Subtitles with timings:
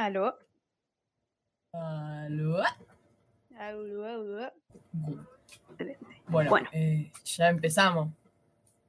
[0.00, 0.34] Aló.
[1.74, 2.62] Aló.
[3.58, 4.52] Aló, aló.
[6.26, 6.68] Bueno, Bueno.
[6.72, 8.08] eh, ya empezamos.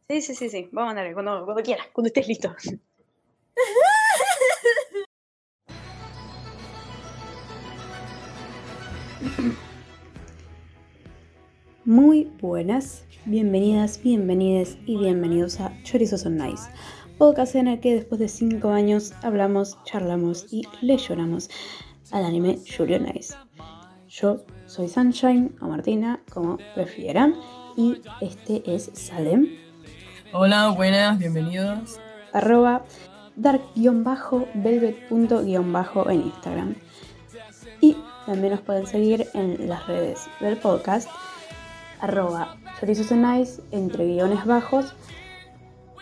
[0.07, 0.69] Sí, sí, sí, sí.
[0.71, 2.55] Vamos a andar cuando, cuando quieras, cuando estés listo.
[11.83, 16.69] Muy buenas, bienvenidas, bienvenides y bienvenidos a Chorizos on Nice,
[17.21, 21.51] podcast en el que después de 5 años hablamos, charlamos y le lloramos
[22.09, 23.35] al anime Yuri on Ice.
[24.09, 27.35] Yo soy Sunshine o Martina, como prefieran,
[27.77, 29.49] y este es Salem,
[30.33, 31.99] Hola, buenas, bienvenidos.
[32.33, 32.85] arroba
[33.35, 36.75] dark-velvet.- en Instagram.
[37.81, 41.07] Y también nos pueden seguir en las redes del podcast,
[41.99, 44.95] arroba chorizos on ice, entre guiones bajos,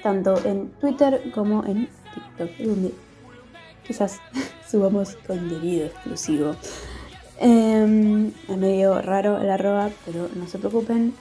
[0.03, 2.94] tanto en Twitter como en TikTok, donde
[3.85, 4.20] quizás
[4.70, 6.55] subamos contenido exclusivo.
[7.39, 11.14] Em, es medio raro el arroba, pero no se preocupen.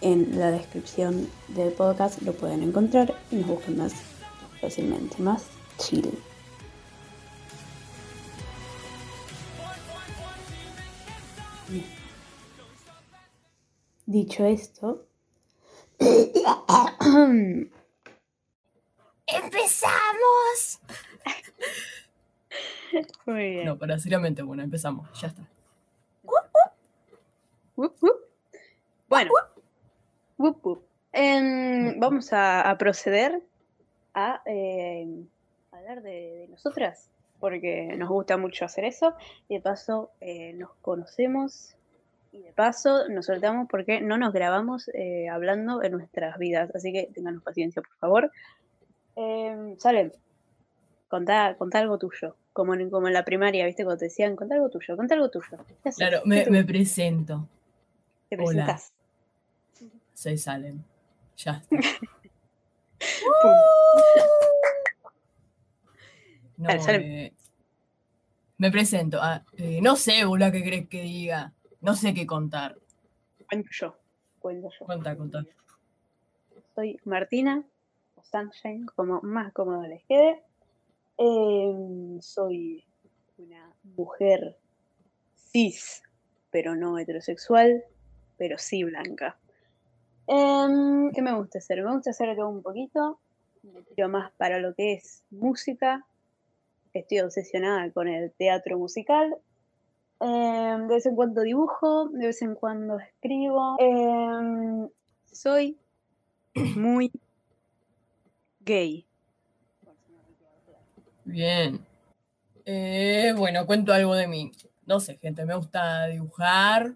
[0.00, 3.94] En la descripción del podcast lo pueden encontrar y nos buscan más
[4.60, 5.46] fácilmente, más
[5.78, 6.10] chill.
[14.06, 15.06] Dicho esto,
[19.26, 20.80] ¡Empezamos!
[23.26, 23.66] muy bien.
[23.66, 25.08] No, para seriamente, bueno, empezamos.
[25.20, 25.42] Ya está.
[29.08, 29.30] Bueno.
[31.12, 33.42] Em, vamos a, a proceder
[34.14, 35.28] a em,
[35.70, 39.14] hablar de, de nosotras, porque nos gusta mucho hacer eso,
[39.48, 41.76] y de paso eh, nos conocemos,
[42.32, 46.92] y de paso nos soltamos porque no nos grabamos eh, hablando en nuestras vidas, así
[46.92, 48.32] que tenganos paciencia, por favor.
[49.16, 50.10] Em, Salem,
[51.08, 53.84] contá, contá algo tuyo, como en, como en la primaria, ¿viste?
[53.84, 55.58] Cuando te decían, contá algo tuyo, contá algo tuyo.
[55.96, 57.46] Claro, ¿Qué me, presento.
[58.30, 58.44] te hola.
[58.46, 58.92] presentás?
[60.14, 60.82] Soy Salem.
[61.36, 61.88] Ya está.
[66.56, 67.02] No, Salem.
[67.02, 67.32] eh,
[68.58, 69.18] me presento.
[69.20, 71.52] Ah, eh, no sé, boludo, qué crees que diga.
[71.82, 72.78] No sé qué contar.
[73.48, 73.96] Cuento yo,
[74.38, 74.86] cuento yo.
[74.86, 75.44] Cuenta, contar.
[76.76, 77.64] Soy Martina,
[78.14, 80.42] o Sunshine, como más cómodo les quede.
[81.18, 82.84] Em, soy
[83.36, 84.56] una mujer
[85.34, 86.04] cis,
[86.52, 87.84] pero no heterosexual,
[88.38, 89.36] pero sí blanca.
[90.28, 91.82] Em, ¿Qué me gusta hacer?
[91.82, 93.18] Me gusta hacer todo un poquito.
[93.64, 96.06] Me tiro más para lo que es música.
[96.94, 99.36] Estoy obsesionada con el teatro musical.
[100.24, 103.76] Em, de vez en cuando dibujo, de vez en cuando escribo.
[103.80, 104.88] Em,
[105.32, 105.76] soy
[106.76, 107.10] muy
[108.60, 109.04] gay.
[111.24, 111.84] Bien.
[112.64, 114.52] Eh, bueno, cuento algo de mí.
[114.86, 116.94] No sé, gente, me gusta dibujar,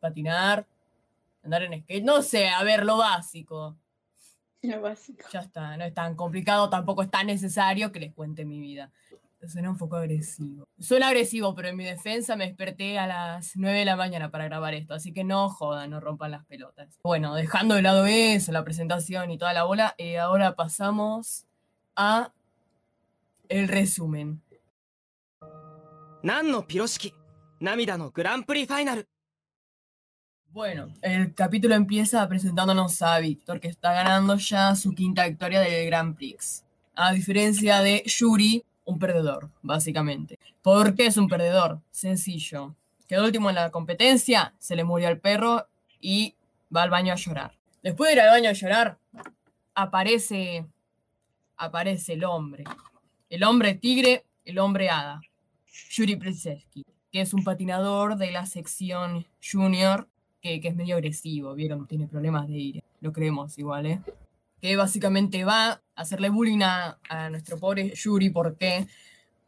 [0.00, 0.66] patinar,
[1.44, 2.04] andar en skate.
[2.04, 3.76] No sé, a ver, lo básico.
[4.62, 5.28] Lo básico.
[5.32, 8.90] Ya está, no es tan complicado, tampoco es tan necesario que les cuente mi vida.
[9.46, 10.66] Suena un poco agresivo.
[10.78, 14.44] Suena agresivo, pero en mi defensa me desperté a las 9 de la mañana para
[14.44, 16.98] grabar esto, así que no jodan, no rompan las pelotas.
[17.04, 21.46] Bueno, dejando de lado eso, la presentación y toda la bola, eh, ahora pasamos
[21.94, 22.32] a
[23.48, 24.42] el resumen.
[26.22, 27.14] Nan no Piroshiki,
[27.60, 29.06] Namida no Grand Prix Final.
[30.50, 35.86] Bueno, el capítulo empieza presentándonos a Víctor, que está ganando ya su quinta victoria del
[35.86, 36.64] Grand Prix.
[36.94, 40.38] A diferencia de Yuri, un perdedor, básicamente.
[40.62, 41.80] ¿Por qué es un perdedor?
[41.90, 42.74] Sencillo.
[43.06, 45.66] Quedó último en la competencia, se le murió el perro
[46.00, 46.34] y
[46.74, 47.52] va al baño a llorar.
[47.82, 48.98] Después de ir al baño a llorar,
[49.74, 50.66] aparece,
[51.58, 52.64] aparece el hombre.
[53.28, 55.20] El hombre tigre, el hombre hada.
[55.90, 60.08] Yuri Priseski, que es un patinador de la sección junior
[60.40, 61.86] que, que es medio agresivo, ¿vieron?
[61.86, 62.80] Tiene problemas de ira.
[63.02, 64.00] Lo creemos igual, ¿eh?
[64.60, 66.98] Que básicamente va a hacerle bullying a,
[67.30, 68.30] nuestro pobre Yuri.
[68.30, 68.86] ¿Por qué?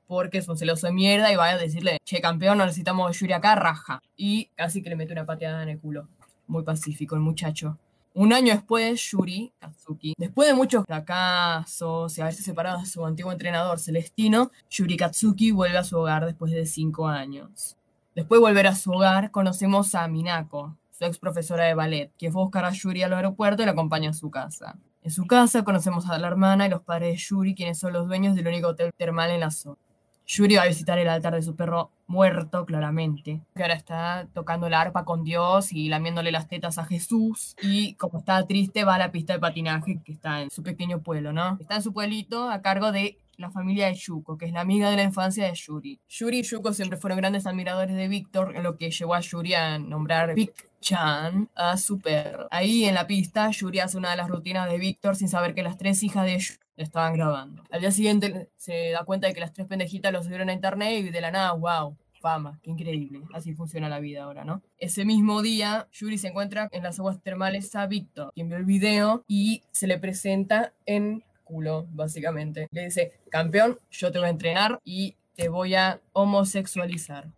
[0.06, 3.32] Porque es un celoso de mierda y va a decirle, che, campeón, no necesitamos Yuri
[3.32, 4.00] acá, raja.
[4.16, 6.08] Y casi que le mete una pateada en el culo.
[6.46, 7.78] Muy pacífico el muchacho.
[8.12, 13.30] Un año después, Yuri Katsuki, después de muchos fracasos y haberse separado de su antiguo
[13.30, 17.76] entrenador Celestino, Yuri Katsuki vuelve a su hogar después de cinco años.
[18.16, 22.32] Después de volver a su hogar, conocemos a Minako, su ex profesora de ballet, que
[22.32, 24.76] fue a buscar a Yuri al aeropuerto y la acompaña a su casa.
[25.02, 28.06] En su casa conocemos a la hermana y los padres de Yuri, quienes son los
[28.06, 29.78] dueños del único hotel termal en la zona.
[30.26, 34.68] Yuri va a visitar el altar de su perro muerto, claramente, que ahora está tocando
[34.68, 37.56] la arpa con Dios y lamiéndole las tetas a Jesús.
[37.62, 41.00] Y como está triste, va a la pista de patinaje que está en su pequeño
[41.00, 41.56] pueblo, ¿no?
[41.58, 44.90] Está en su pueblito a cargo de la familia de Yuko, que es la amiga
[44.90, 45.98] de la infancia de Yuri.
[46.08, 49.78] Yuri y Yuko siempre fueron grandes admiradores de Víctor, lo que llevó a Yuri a
[49.78, 52.48] nombrar Vic Chan a su perro.
[52.50, 55.62] Ahí en la pista, Yuri hace una de las rutinas de Víctor sin saber que
[55.62, 57.62] las tres hijas de Yuri le estaban grabando.
[57.70, 61.04] Al día siguiente se da cuenta de que las tres pendejitas lo subieron a internet
[61.04, 63.22] y de la nada, wow, fama, qué increíble.
[63.34, 64.62] Así funciona la vida ahora, ¿no?
[64.78, 68.64] Ese mismo día, Yuri se encuentra en las aguas termales a Víctor, quien vio el
[68.64, 72.68] video y se le presenta en culo, básicamente.
[72.70, 77.28] Le dice, campeón, yo te voy a entrenar y te voy a homosexualizar.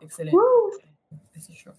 [0.00, 0.38] Excelente.
[1.64, 1.72] Yo.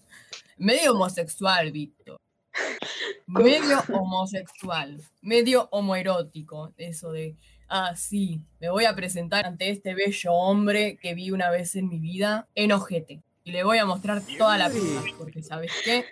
[0.58, 2.18] Medio homosexual, Víctor.
[3.26, 7.36] Medio homosexual, medio homoerótico, eso de,
[7.68, 11.88] ah, sí, me voy a presentar ante este bello hombre que vi una vez en
[11.88, 13.22] mi vida en ojete.
[13.44, 16.04] Y le voy a mostrar toda la pista, porque ¿sabes qué?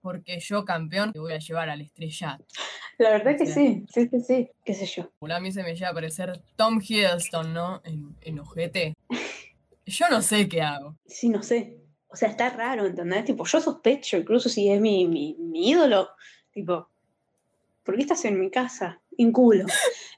[0.00, 2.44] Porque yo, campeón, te voy a llevar al estrellato.
[2.98, 5.10] La verdad que sí, sí, sí, sí, qué sé yo.
[5.28, 7.82] A mí se me llega a parecer Tom Hiddleston, ¿no?
[7.84, 8.94] En, en ojete.
[9.86, 10.96] Yo no sé qué hago.
[11.04, 11.80] Sí, no sé.
[12.12, 13.24] O sea, está raro, ¿entendés?
[13.24, 16.10] Tipo, yo sospecho, incluso si es mi, mi, mi ídolo,
[16.52, 16.88] tipo,
[17.84, 19.00] ¿por qué estás en mi casa?
[19.16, 19.64] En culo.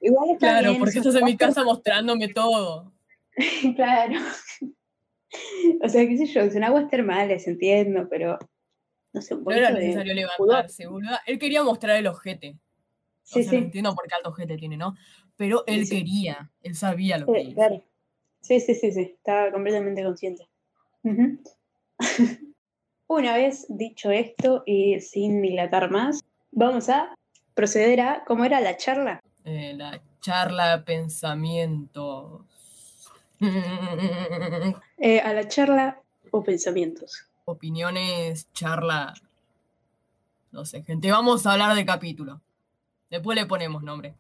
[0.00, 2.92] Igual está Claro, bien, estás en mi casa mostrándome todo.
[3.76, 4.18] claro.
[5.82, 8.38] O sea, qué sé yo, son aguas termales, entiendo, pero
[9.12, 10.48] no sé, un No era de necesario pudor.
[10.48, 11.20] levantarse, boluda.
[11.26, 12.56] Él quería mostrar el ojete.
[12.58, 12.58] O
[13.24, 14.94] Sí, sea, no sí, entiendo por qué alto ojete tiene, ¿no?
[15.36, 15.96] Pero él Sí.
[15.98, 17.82] quería, él sabía lo que claro.
[18.40, 20.48] Sí, sí, sí, sí, estaba completamente consciente.
[21.04, 21.38] Ujú.
[23.06, 27.14] Una vez dicho esto y sin dilatar más, vamos a
[27.54, 29.20] proceder a cómo era la charla.
[29.44, 32.42] Eh, la charla de pensamientos.
[35.04, 36.00] Eh, a la charla
[36.30, 37.26] o pensamientos.
[37.44, 39.12] Opiniones, charla.
[40.52, 41.10] No sé, gente.
[41.10, 42.40] Vamos a hablar del capítulo.
[43.10, 44.14] Después le ponemos nombre.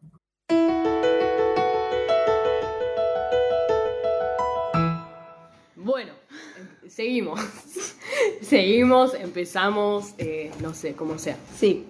[5.76, 6.14] Bueno,
[6.94, 7.40] seguimos.
[8.42, 11.36] seguimos, empezamos, eh, no sé, como sea.
[11.58, 11.86] Sí.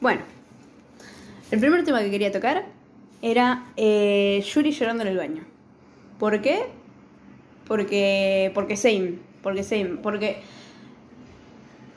[0.00, 0.22] Bueno,
[1.50, 2.66] el primer tema que quería tocar
[3.22, 5.44] era eh, Yuri llorando en el baño.
[6.18, 6.66] ¿Por qué?
[7.66, 10.38] Porque, porque same, porque same, porque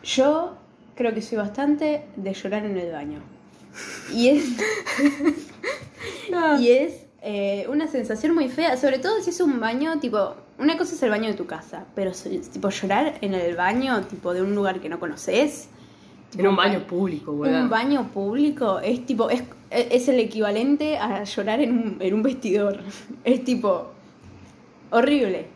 [0.03, 0.57] yo
[0.95, 3.19] creo que soy bastante de llorar en el baño.
[4.13, 4.45] Y es,
[6.59, 10.77] y es eh, una sensación muy fea, sobre todo si es un baño, tipo, una
[10.77, 14.41] cosa es el baño de tu casa, pero tipo llorar en el baño, tipo de
[14.41, 15.69] un lugar que no conoces.
[16.29, 17.61] tipo, En un baño público, boludo.
[17.61, 22.21] un baño público es tipo, es, es el equivalente a llorar en un, en un
[22.23, 22.79] vestidor.
[23.23, 23.91] Es tipo
[24.91, 25.47] horrible,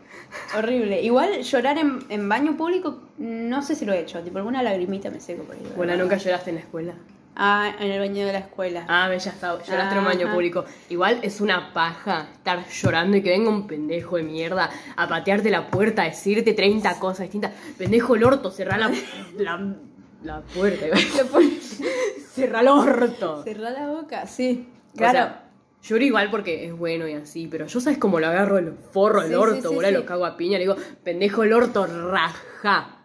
[0.56, 1.02] horrible.
[1.02, 5.10] Igual llorar en, en baño público, no sé si lo he hecho, tipo alguna lagrimita
[5.10, 5.62] me seco por ahí.
[5.76, 6.94] Bueno, nunca lloraste en la escuela.
[7.36, 8.84] Ah, en el baño de la escuela.
[8.88, 10.64] Ah, ya está, lloraste en un baño público.
[10.88, 15.50] Igual es una paja estar llorando y que venga un pendejo de mierda a patearte
[15.50, 17.52] la puerta, a decirte 30 cosas distintas.
[17.76, 18.92] Pendejo el orto, cerrá la,
[19.36, 19.74] la,
[20.22, 20.86] la puerta.
[22.32, 23.42] cerrá el orto.
[23.42, 24.68] Cerrá la boca, sí.
[24.92, 25.12] O Claro.
[25.12, 25.44] sea,
[25.82, 29.22] lloro igual porque es bueno y así, pero yo sabes cómo lo agarro el forro,
[29.22, 32.98] el Sí, orto, sí, boludo, lo cago a piña, le digo, pendejo el orto, raja.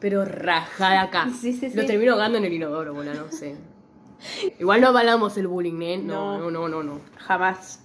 [0.00, 1.28] Pero raja de acá.
[1.40, 3.54] Sí, sí, Lo termino ahogando en el inodoro, boludo, no sé.
[4.58, 5.98] Igual no avalamos el bullying, ¿eh?
[5.98, 6.50] No, No.
[6.50, 7.00] no, no, no.
[7.18, 7.82] Jamás.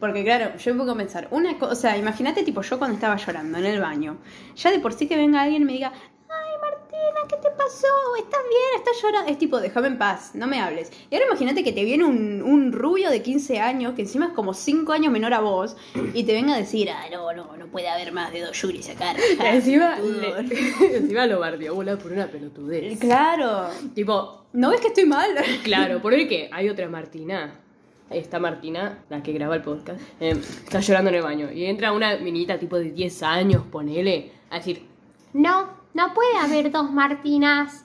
[0.00, 2.94] Porque claro, yo me pongo a pensar, una cosa, o sea, imagínate tipo yo cuando
[2.96, 4.16] estaba llorando en el baño,
[4.56, 5.92] ya de por sí que venga alguien y me diga,
[7.28, 7.86] ¿qué te pasó?
[8.18, 8.76] ¿Estás bien?
[8.76, 9.30] ¿Estás llorando?
[9.30, 10.90] Es tipo, déjame en paz, no me hables.
[11.10, 14.32] Y ahora imagínate que te viene un, un rubio de 15 años, que encima es
[14.32, 15.76] como 5 años menor a vos,
[16.14, 18.88] y te venga a decir, ah, no, no, no puede haber más de dos yuris
[18.90, 19.14] acá.
[19.52, 20.42] encima, pelotudo".
[20.42, 22.98] le- encima lo bardeó, boludo, por una pelotudez.
[22.98, 25.28] Claro, Tipo, ¿no ves que estoy mal?
[25.64, 27.60] Claro, por el que hay otra Martina.
[28.10, 30.34] Esta Martina, la que graba el podcast, eh,
[30.64, 31.52] está llorando en el baño.
[31.52, 34.86] Y entra una minita tipo de 10 años, ponele, a decir,
[35.34, 37.84] No, no puede haber dos Martinas.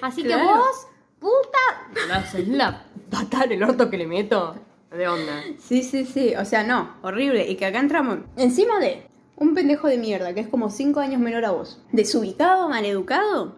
[0.00, 0.42] Así Claro.
[0.42, 0.86] que vos,
[1.20, 2.02] puta.
[2.06, 4.56] "Hola, ¿sabes la patada en el orto que le meto?
[4.90, 5.42] De onda.
[5.58, 7.46] Sí, sí, sí, o sea, no, horrible.
[7.48, 9.06] Y que acá entramos encima de
[9.36, 11.80] un pendejo de mierda que es como 5 años menor a vos.
[11.92, 13.56] Desubicado, maleducado.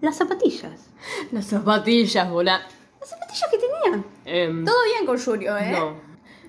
[0.00, 0.88] Las zapatillas.
[1.32, 2.62] Las zapatillas, bola.
[3.00, 4.04] Las zapatillas que tenía.
[4.24, 5.72] Em, Todo bien con Yurio, ¿eh?
[5.72, 5.94] No.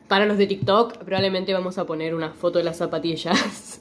[0.08, 3.75] Para los de TikTok, probablemente vamos a poner una foto de las zapatillas.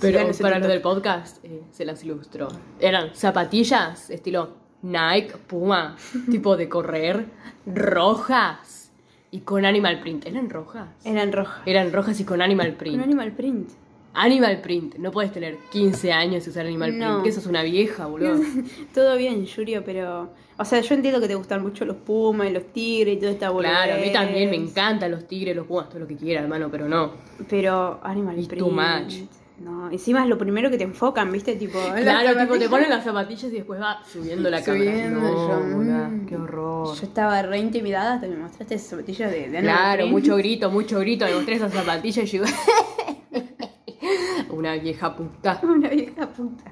[0.00, 2.48] Pero para los del podcast, eh, se las ilustro.
[2.80, 4.50] Eran zapatillas, estilo
[4.82, 5.96] Nike, Puma,
[6.30, 7.26] tipo de correr,
[7.66, 8.90] rojas
[9.30, 10.26] y con animal print.
[10.26, 10.88] ¿Eran rojas?
[11.04, 11.62] Eran rojas.
[11.66, 12.96] Eran rojas y con animal print.
[12.96, 13.70] Con animal print.
[14.18, 14.94] Animal Print.
[14.96, 17.06] No puedes tener 15 años y usar Animal No.
[17.06, 17.22] Print.
[17.24, 18.40] Que eso es una vieja, boludo.
[18.94, 20.30] Todo bien, Yurio, pero.
[20.58, 23.32] O sea, yo entiendo que te gustan mucho los pumas y los tigres y toda
[23.32, 23.72] esta boludez.
[23.72, 26.70] Claro, a mí también me encantan los tigres, los pumas, todo lo que quiera, hermano,
[26.70, 27.12] pero no.
[27.46, 28.66] Pero Animal It's Print.
[28.66, 29.28] too much.
[29.58, 31.56] No, encima es lo primero que te enfocan, ¿viste?
[31.56, 34.84] Tipo, Claro, tipo, te ponen las zapatillas y después va subiendo la cámara.
[34.84, 36.26] Subiendo, No, yo, boluda, mm.
[36.26, 36.94] qué horror.
[36.94, 40.70] Yo estaba re intimidada hasta que me mostraste esa zapatilla de, de Claro, mucho grito,
[40.70, 41.24] mucho grito.
[41.24, 42.44] Me mostré esas zapatillas y yo.
[44.50, 45.58] Una vieja puta.
[45.62, 46.64] Una vieja puta.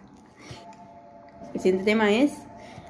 [1.55, 2.33] El siguiente tema es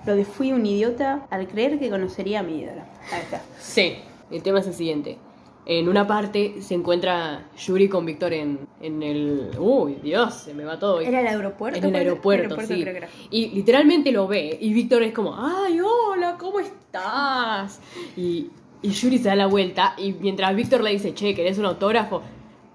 [0.07, 2.85] lo de fui un idiota al creer que conocería a mi ídola.
[3.13, 3.43] Ahí está.
[3.61, 3.97] Sí,
[4.31, 5.19] el tema es el siguiente.
[5.67, 9.51] En una parte se encuentra Yuri con Víctor en, en el.
[9.59, 11.01] Uy, Dios, se me va todo.
[11.01, 11.79] ¿Era el aeropuerto?
[11.79, 12.83] En el aeropuerto, sí.
[12.83, 13.09] creo que era.
[13.31, 14.59] Y literalmente lo ve.
[14.61, 16.37] Y Víctor es como, ¡ay, hola!
[16.39, 17.81] ¿Cómo estás?
[18.15, 18.51] Y,
[18.83, 19.95] y Yuri se da la vuelta.
[19.97, 22.21] Y mientras Víctor le dice, che, ¿querés un autógrafo?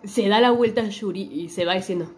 [0.04, 2.10] Se da la vuelta a Yuri y se va diciendo,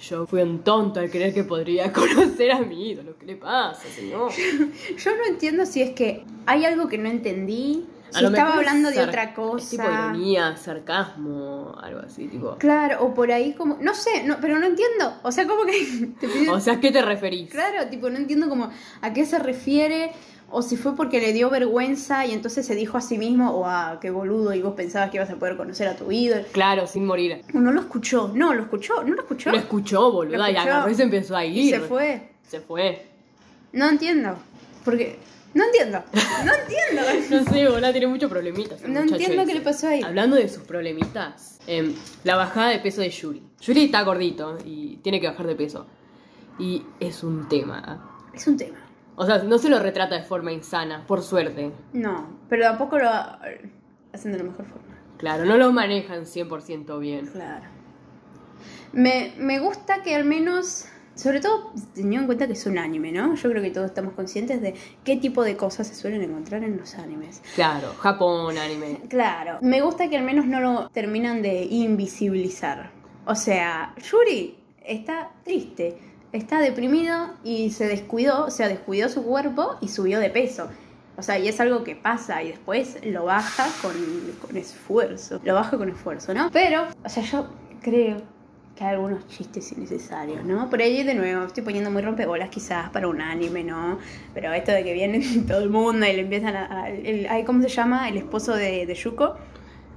[0.00, 3.16] yo fui un tonto al creer que podría conocer a mi ídolo.
[3.18, 4.30] ¿Qué le pasa, señor?
[4.96, 7.84] Yo no entiendo si es que hay algo que no entendí.
[8.14, 9.70] A Si estaba hablando de otra es cosa.
[9.70, 12.56] tipo ironía, sarcasmo, algo así, tipo.
[12.58, 13.78] Claro, o por ahí como.
[13.80, 15.14] No sé, no, pero no entiendo.
[15.22, 16.08] O sea, como que.
[16.20, 17.50] te O sea, ¿a qué te referís?
[17.50, 20.12] Claro, tipo, no entiendo como a qué se refiere.
[20.52, 23.66] O si fue porque le dio vergüenza y entonces se dijo a sí mismo, o
[23.66, 26.42] a qué boludo, y vos pensabas que ibas a poder conocer a tu ídolo.
[26.50, 27.44] Claro, sin morir.
[27.52, 29.52] No lo escuchó, no, lo escuchó, no lo escuchó.
[29.52, 31.56] Lo escuchó, boluda, Lo y agarró y se empezó a ir.
[31.56, 32.30] y se fue.
[32.48, 33.06] Se fue.
[33.72, 34.36] No entiendo.
[34.84, 35.20] Porque.
[35.54, 36.02] No entiendo.
[36.44, 37.02] No entiendo.
[37.44, 38.82] No sé, boluda, tiene muchos problemitas.
[38.82, 40.02] No entiendo qué le pasó ahí.
[40.02, 43.42] Hablando de sus problemitas, em, la bajada de peso de Yuri.
[43.60, 45.86] Yuri está gordito y tiene que bajar de peso.
[46.58, 48.28] Y es un tema.
[48.34, 48.78] Es un tema.
[49.16, 51.72] O sea, no se lo retrata de forma insana, por suerte.
[51.92, 54.96] No, pero tampoco lo hacen de la mejor forma.
[55.18, 57.26] Claro, no lo manejan 100% bien.
[57.26, 57.66] Claro.
[58.92, 60.86] Me, me gusta que al menos,
[61.20, 63.34] sobre todo teniendo en cuenta que es un anime, ¿no?
[63.34, 64.74] Yo creo que todos estamos conscientes de
[65.04, 67.42] qué tipo de cosas se suelen encontrar en los animes.
[67.54, 69.00] Claro, Japón, anime.
[69.08, 72.90] Claro, me gusta que al menos no lo terminan de invisibilizar.
[73.26, 75.98] O sea, Yuri está triste,
[76.32, 80.70] está deprimido y se descuidó, o sea, descuidó su cuerpo y subió de peso.
[81.18, 83.92] O sea, y es algo que pasa y después lo baja con,
[84.40, 85.38] con esfuerzo.
[85.44, 86.50] Lo baja con esfuerzo, ¿no?
[86.50, 87.46] Pero, o sea, yo
[87.82, 88.16] creo
[88.80, 90.68] hay algunos chistes innecesarios, ¿no?
[90.70, 93.98] Por ahí, de nuevo, estoy poniendo muy rompebolas quizás para un anime, ¿no?
[94.34, 96.82] Pero esto de que viene todo el mundo y le empiezan a...
[96.84, 98.08] a- el- ay, ¿Cómo se llama?
[98.08, 99.36] El esposo de, de Yuko.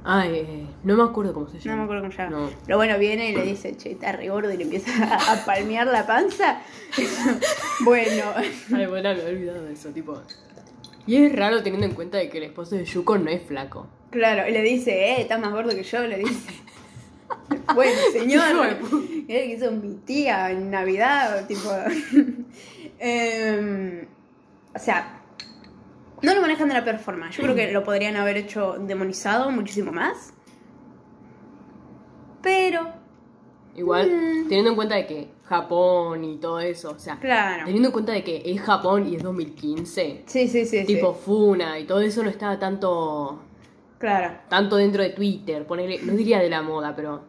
[0.06, 1.76] Ay, eh, no me acuerdo cómo se llama.
[1.76, 2.38] No me acuerdo cómo se llama.
[2.38, 2.50] No.
[2.66, 5.46] Pero bueno, viene y le dice, che, está re gordo y le empieza a, a
[5.46, 6.60] palmear la panza.
[7.86, 10.22] bueno, Ay, bueno, me he olvidado de eso, tipo.
[11.08, 13.88] Y es raro teniendo en cuenta de que el esposo de Yuko no es flaco.
[14.10, 16.52] claro, y le dice, eh, está más gordo que yo, le dice.
[17.76, 21.70] Bueno, señor, Hijo de era que hizo mi tía en Navidad, tipo.
[23.00, 24.06] Em,
[24.74, 25.22] o sea,
[26.22, 27.30] no lo manejan de la peor forma.
[27.32, 30.34] Yo creo que lo podrían haber hecho demonizado muchísimo más.
[32.42, 32.88] Pero,
[33.76, 34.44] Igual, Mm.
[34.48, 37.66] teniendo en cuenta de que Japón y todo eso, o sea, claro.
[37.66, 40.86] teniendo en cuenta de que es Japón y es 2015, Sí, sí, sí.
[40.86, 41.20] tipo sí.
[41.26, 43.40] Funa y todo eso no estaba tanto
[43.98, 44.36] Claro.
[44.48, 47.22] tanto dentro de Twitter, ponele, no diría de la moda, pero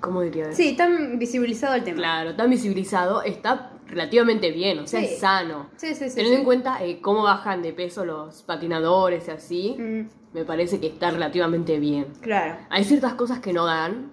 [0.00, 0.52] ¿cómo diría?
[0.52, 1.98] Sí, tan visibilizado el tema.
[1.98, 5.06] Claro, tan visibilizado, está relativamente bien, o sea, Sí.
[5.06, 5.70] es sano.
[5.76, 6.16] Sí, sí, sí.
[6.16, 6.40] Teniendo sí.
[6.40, 10.88] en cuenta eh, cómo bajan de peso los patinadores y así, Mm, me parece que
[10.88, 12.06] está relativamente bien.
[12.20, 12.56] claro.
[12.70, 14.12] Hay ciertas cosas que no dan,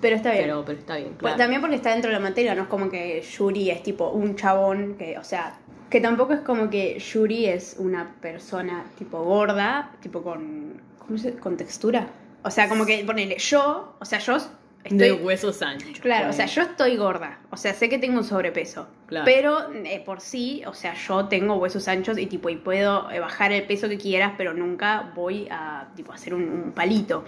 [0.00, 0.44] Pero está bien.
[0.44, 1.36] pero, pero está bien, Pues.
[1.36, 4.34] También porque está dentro de la materia, no es como que Yuri es tipo un
[4.34, 5.58] chabón que, o sea,
[5.90, 11.28] que tampoco es como que Yuri es una persona tipo gorda, tipo con, ¿cómo se
[11.32, 11.40] dice?
[11.40, 12.08] Con textura.
[12.42, 14.98] O sea, como que ponele, yo, o sea, yo estoy...
[14.98, 16.00] De huesos anchos.
[16.00, 19.24] Claro, o sea, yo estoy gorda, o sea, sé que tengo un sobrepeso, Claro.
[19.26, 23.20] pero eh, por sí, o sea, yo tengo huesos anchos y tipo, y puedo eh,
[23.20, 27.24] bajar el peso que quieras, pero nunca voy a, tipo, hacer un, un palito,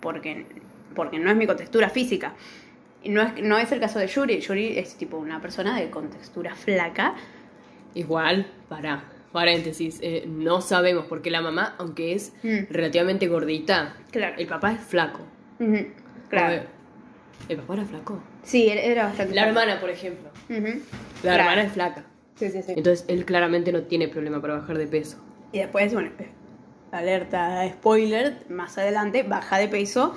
[0.00, 0.46] porque,
[0.94, 2.34] porque no es mi contextura física.
[3.04, 6.54] No es, no es el caso de Yuri, Yuri es tipo una persona de contextura
[6.56, 7.14] flaca,
[7.94, 12.70] Igual, para paréntesis, eh, no sabemos porque la mamá, aunque es Mm.
[12.70, 14.36] relativamente gordita, Claro.
[14.38, 15.20] el papá es flaco.
[16.28, 16.48] Claro.
[16.48, 16.66] Ver,
[17.48, 18.20] ¿El papá era flaco?
[18.42, 19.58] Sí, era bastante La flaco.
[19.60, 20.30] hermana, por ejemplo.
[20.48, 20.58] La
[21.22, 21.40] Claro.
[21.42, 22.04] hermana es flaca.
[22.34, 22.72] Sí, sí, sí.
[22.76, 25.18] Entonces él claramente no tiene problema para bajar de peso.
[25.52, 26.28] Y después, bueno, eh,
[26.92, 30.14] alerta, spoiler, más adelante baja de peso.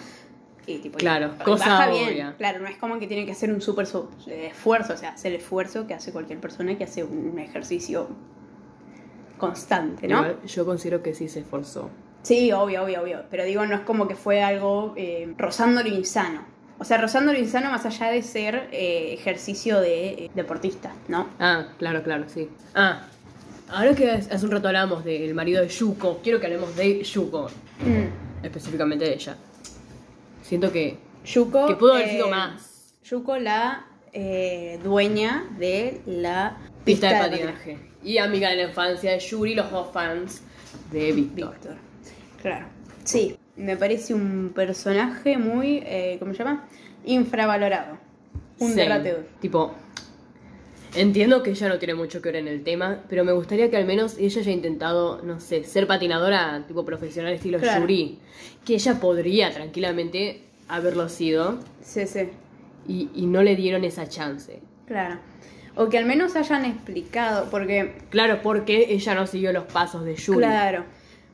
[0.65, 2.09] Y tipo, Claro, y cosa baja obvia.
[2.09, 2.33] bien.
[2.37, 3.87] Claro, no es como que tiene que hacer un súper
[4.27, 8.07] eh, esfuerzo, o sea, hace el esfuerzo que hace cualquier persona que hace un ejercicio
[9.39, 10.17] constante, ¿no?
[10.17, 11.89] Igual, yo considero que sí se esforzó.
[12.22, 13.24] Sí, obvio, obvio, obvio.
[13.31, 16.43] Pero digo, no es como que fue algo eh, rozando lo insano.
[16.77, 21.27] O sea, rozando lo insano más allá de ser eh, ejercicio de eh, deportista, ¿no?
[21.39, 22.50] Ah, claro, claro, sí.
[22.75, 23.01] Ah,
[23.69, 27.50] ahora que hace un rato hablamos del marido de Yuko, quiero que hablemos de Yuko,
[27.79, 28.46] Mm.
[28.46, 29.38] específicamente de ella.
[30.41, 31.67] Siento que Yuko.
[31.67, 32.93] Que pudo haber eh, sido más.
[33.03, 37.77] Yuko, la eh, dueña de la pista de patinaje.
[38.03, 40.41] Y amiga de la infancia de Yuri, los dos fans
[40.91, 41.53] de Víctor.
[41.53, 41.75] Víctor.
[42.41, 42.67] Claro.
[43.03, 46.67] Sí, me parece un personaje muy, eh, ¿cómo se llama?
[47.05, 47.97] Infravalorado.
[48.59, 49.25] Un derratedor.
[49.39, 49.73] Tipo,
[50.95, 53.77] entiendo que ella no tiene mucho que ver en el tema, pero me gustaría que
[53.77, 57.81] al menos ella haya intentado, no sé, ser patinadora tipo profesional estilo Claro.
[57.81, 58.19] Yuri.
[58.65, 62.29] Que ella podría tranquilamente haberlo sido Sí, sí,
[62.89, 64.60] y, y no le dieron esa chance.
[64.88, 65.17] claro.
[65.75, 70.15] O que al menos hayan explicado, porque Claro, porque ella no siguió los pasos de
[70.15, 70.39] Yuri.
[70.39, 70.84] Claro.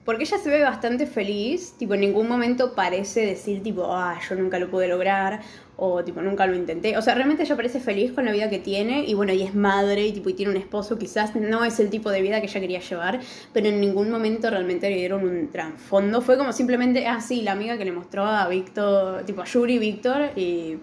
[0.03, 4.35] Porque ella se ve bastante feliz, tipo en ningún momento parece decir tipo, ah, yo
[4.35, 5.41] nunca lo pude lograr,
[5.77, 6.95] o tipo, nunca lo intenté.
[6.95, 9.55] O sea, realmente ella parece feliz con la vida que tiene, y bueno, y es
[9.55, 12.45] madre, y tipo, y tiene un esposo, quizás no es el tipo de vida que
[12.45, 13.19] ella quería llevar,
[13.51, 16.21] pero en ningún momento realmente le dieron un trasfondo.
[16.21, 19.79] Fue como simplemente, ah, sí, la amiga que le mostró a Víctor, tipo a Yuri,
[19.79, 20.77] Víctor, y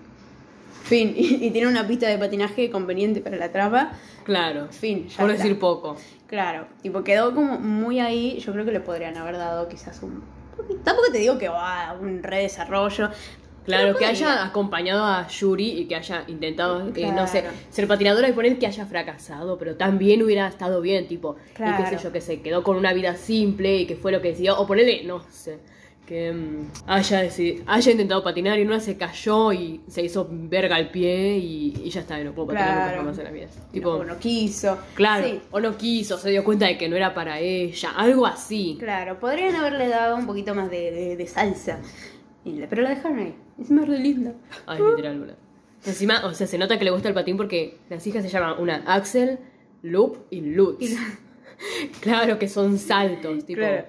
[0.85, 3.93] fin, y, y tiene una pista de patinaje conveniente para la trapa.
[4.25, 4.69] Claro.
[4.71, 5.43] Fin, ya Por está.
[5.43, 5.97] decir poco.
[6.27, 10.23] Claro, tipo quedó como muy ahí, yo creo que le podrían haber dado quizás un
[10.85, 13.11] tampoco te digo que va un redesarrollo.
[13.65, 18.29] Claro, que haya acompañado a Yuri y que haya intentado, eh, no sé, ser patinadora
[18.29, 22.11] y poner que haya fracasado, pero también hubiera estado bien, tipo, y qué sé yo,
[22.11, 25.05] que se quedó con una vida simple y que fue lo que decidió, o ponerle,
[25.05, 25.61] no sé,
[26.07, 30.77] que mm, haya, decidi- haya intentado patinar y no se cayó y se hizo verga
[30.77, 32.97] al pie y, y ya está, y no puedo patinar Claro.
[32.99, 33.47] nunca más en la vida.
[33.73, 34.79] Tipo, no, no quiso.
[34.95, 38.27] claro, Sí, o no quiso, se dio cuenta de que no era para ella, algo
[38.27, 38.77] así.
[38.79, 41.81] claro, podrían haberle dado un poquito más de, de- de salsa.
[42.45, 43.35] Pero la dejaron ahí.
[43.61, 44.35] Es más re linda.
[44.67, 45.37] Ay, literal, boludo.
[45.87, 48.57] Encima, o sea, se nota que le gusta el patín porque las hijas se llaman
[48.61, 49.39] una Axel,
[49.83, 50.81] Loop y Lutz.
[52.01, 53.61] claro que son saltos, tipo.
[53.61, 53.85] Claro.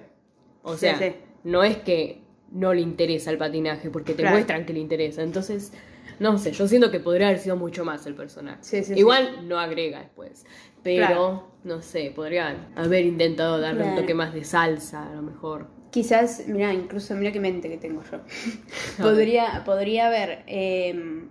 [0.62, 1.14] O sea, Sí, sí.
[1.44, 4.34] No es que no le interesa el patinaje, porque te Claro.
[4.36, 5.22] muestran que le interesa.
[5.22, 5.72] Entonces,
[6.20, 8.58] no sé, yo siento que podría haber sido mucho más el personaje.
[8.62, 10.44] Sí, sí, Igual no agrega después.
[10.82, 11.48] Pero, Claro.
[11.64, 15.66] no sé, podrían haber intentado darle un toque más de salsa, a lo mejor.
[15.90, 18.18] Quizás, mira, incluso mira qué mente que tengo yo.
[19.02, 21.24] podría, podría haber eh,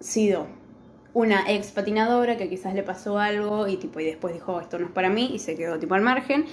[0.00, 0.46] sido
[1.12, 4.78] una ex patinadora que quizás le pasó algo y tipo y después dijo "Oh, esto
[4.78, 6.44] no es para mí y se quedó tipo al margen.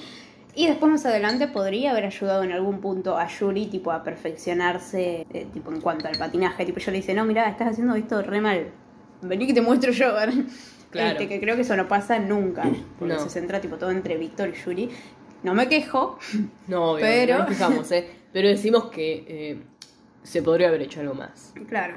[0.55, 5.25] Y después más adelante podría haber ayudado en algún punto a Yuri tipo a perfeccionarse
[5.33, 6.65] eh, tipo en cuanto al patinaje.
[6.65, 8.67] Tipo yo le dice, no, mira, estás haciendo esto re mal.
[9.21, 10.07] Vení que te muestro yo.
[10.17, 10.33] a ver".
[10.91, 11.11] Claro.
[11.13, 12.63] Este, que creo que eso no pasa nunca.
[12.99, 13.19] Porque No.
[13.19, 14.89] se centra tipo todo entre Víctor y Yuri.
[15.41, 16.19] No me quejo,
[16.67, 18.07] No, obvio, Pero- no nos quejamos, ¿eh?
[18.31, 19.63] Pero decimos que eh,
[20.23, 21.53] se podría haber hecho algo más.
[21.67, 21.95] Claro.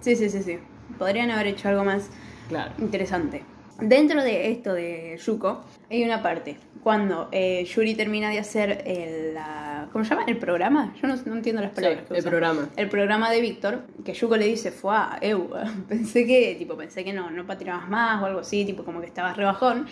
[0.00, 0.58] Sí, sí, sí, sí.
[0.98, 2.08] Podrían haber hecho algo más
[2.48, 2.72] Claro.
[2.78, 3.42] interesante.
[3.80, 5.60] Dentro de esto de Yuko,
[5.90, 6.56] hay una parte.
[6.82, 10.24] Cuando eh, Yuri termina de hacer el, la- ¿cómo se llama?
[10.26, 10.94] ¿El programa?
[11.00, 12.00] Yo no, no entiendo las palabras.
[12.02, 12.30] Sí, que el usan.
[12.30, 12.68] programa.
[12.76, 15.48] El programa de Víctor, que Yuko le dice, fue a eu,
[15.88, 19.06] pensé que, tipo, pensé que no, no patinabas más o algo así, tipo, como que
[19.06, 19.86] estabas rebajón.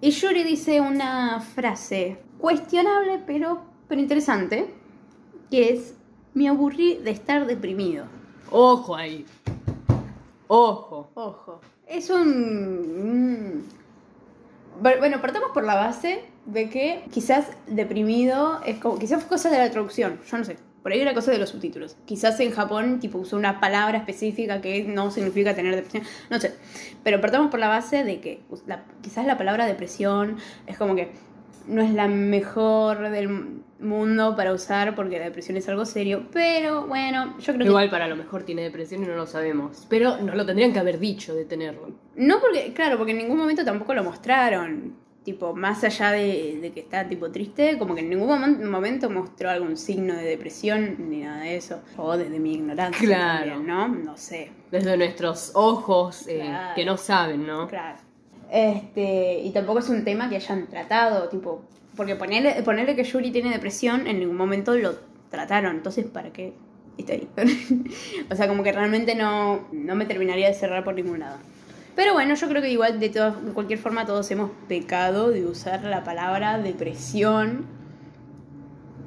[0.00, 4.68] Y Yuri dice una frase cuestionable, pero, pero interesante,
[5.50, 5.94] que es,
[6.34, 8.04] me aburrí de estar deprimido.
[8.50, 9.24] Ojo ahí.
[10.48, 11.10] Ojo.
[11.14, 11.60] Ojo.
[11.86, 13.58] Es un...
[13.58, 13.62] mm,
[14.82, 18.98] bu- Bueno, partamos por la base de que quizás deprimido es como...
[18.98, 20.56] Quizás fue cosa de la traducción, yo no sé.
[20.82, 21.96] Por ahí era cosa de los subtítulos.
[22.04, 26.04] Quizás en Japón tipo usó una palabra específica que no significa tener depresión.
[26.30, 26.54] No sé.
[27.02, 28.40] Pero partamos por la base de que
[29.02, 30.36] quizás la palabra depresión
[30.68, 31.10] es como que
[31.66, 33.28] no es la mejor del
[33.78, 36.24] mundo para usar porque la depresión es algo serio.
[36.32, 37.64] Pero bueno, yo creo que...
[37.66, 39.86] Igual para lo mejor tiene depresión y no lo sabemos.
[39.88, 41.90] Pero nos lo tendrían que haber dicho de tenerlo.
[42.16, 44.94] No porque, claro, porque en ningún momento tampoco lo mostraron.
[45.24, 49.10] Tipo, más allá de, de que está tipo triste, como que en ningún momen- momento
[49.10, 51.82] mostró algún signo de depresión ni nada de eso.
[51.96, 53.00] O desde mi ignorancia.
[53.04, 53.50] Claro.
[53.56, 53.88] también, ¿no?
[53.88, 54.52] No sé.
[54.70, 56.74] Desde nuestros ojos eh, Claro.
[56.76, 57.66] que no saben, ¿no?
[57.66, 57.98] Claro.
[58.50, 61.62] Este, y tampoco es un tema que hayan tratado, tipo,
[61.96, 64.94] porque ponerle, ponerle que Yuri tiene depresión, en ningún momento lo
[65.30, 66.52] trataron, entonces ¿para qué
[66.96, 67.28] está ahí?
[68.30, 71.38] o sea, como que realmente no, no me terminaría de cerrar por ningún lado.
[71.96, 75.46] Pero bueno, yo creo que igual de, todas- de cualquier forma todos hemos pecado de
[75.46, 77.64] usar la palabra depresión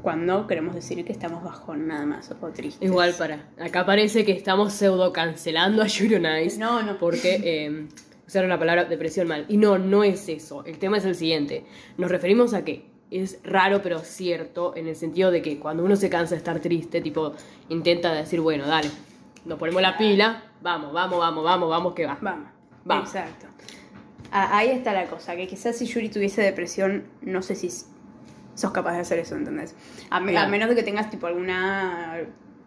[0.01, 2.81] cuando queremos decir que estamos bajón nada más o tristes.
[2.87, 3.49] Igual para.
[3.59, 6.57] Acá parece que estamos pseudo cancelando a Yuri on Ice.
[6.57, 6.97] No, no.
[6.97, 7.87] Porque eh,
[8.29, 9.45] usaron la palabra depresión mal.
[9.49, 10.63] Y no, no es eso.
[10.65, 11.65] El tema es el siguiente.
[11.97, 15.95] Nos referimos a que es raro pero cierto en el sentido de que cuando uno
[15.95, 17.33] se cansa de estar triste, tipo,
[17.69, 18.89] intenta decir, bueno, dale,
[19.45, 22.19] nos ponemos la pila, vamos, vamos, vamos, vamos, vamos, que va.
[22.21, 22.49] Vamos.
[22.85, 23.09] Vamos.
[23.09, 23.47] Exacto.
[24.31, 28.71] Ah, ahí está la cosa, que quizás si Yuri tuviese depresión, no sé si sos
[28.71, 29.75] capaz de hacer eso, ¿entendés?
[30.11, 32.19] A, me- a menos de que tengas tipo alguna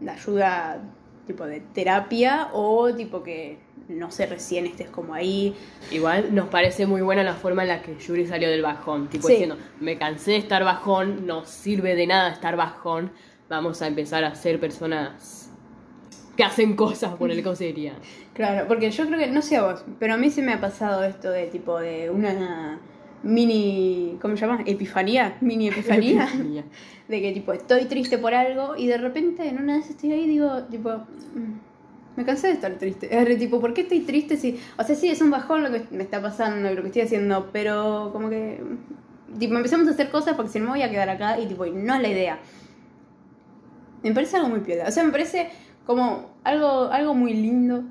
[0.08, 0.82] ayuda
[1.26, 3.58] tipo de terapia o tipo que
[3.98, 5.54] no sé, recién estés como ahí.
[5.90, 9.26] Igual nos parece muy buena la forma en la que Yuri salió del bajón, tipo
[9.26, 9.34] Sí.
[9.34, 13.12] diciendo, me cansé de estar bajón, no sirve de nada estar bajón,
[13.48, 15.50] vamos a empezar a ser personas
[16.36, 17.94] que hacen cosas, ponerle cómo sería.
[18.32, 20.60] Claro, porque yo creo que, no sé a vos, pero a mí se me ha
[20.60, 22.78] pasado esto de tipo de una
[23.22, 24.62] mini, ¿cómo se llama?
[24.64, 26.26] Epifanía, mini epifanía.
[27.08, 30.22] de que tipo estoy triste por algo y de repente en una vez estoy ahí
[30.22, 31.58] y digo, tipo, mm,
[32.16, 33.08] me cansé de estar triste.
[33.16, 35.84] Es tipo, ¿por qué estoy triste si, o sea, sí es un bajón lo que
[35.90, 38.60] me está pasando y lo que estoy haciendo, pero como que
[39.38, 41.64] tipo empezamos a hacer cosas porque si no me voy a quedar acá y tipo,
[41.66, 42.38] no es la idea.
[44.02, 45.48] Me parece algo muy piola, o sea, me parece
[45.86, 47.84] como algo algo muy lindo.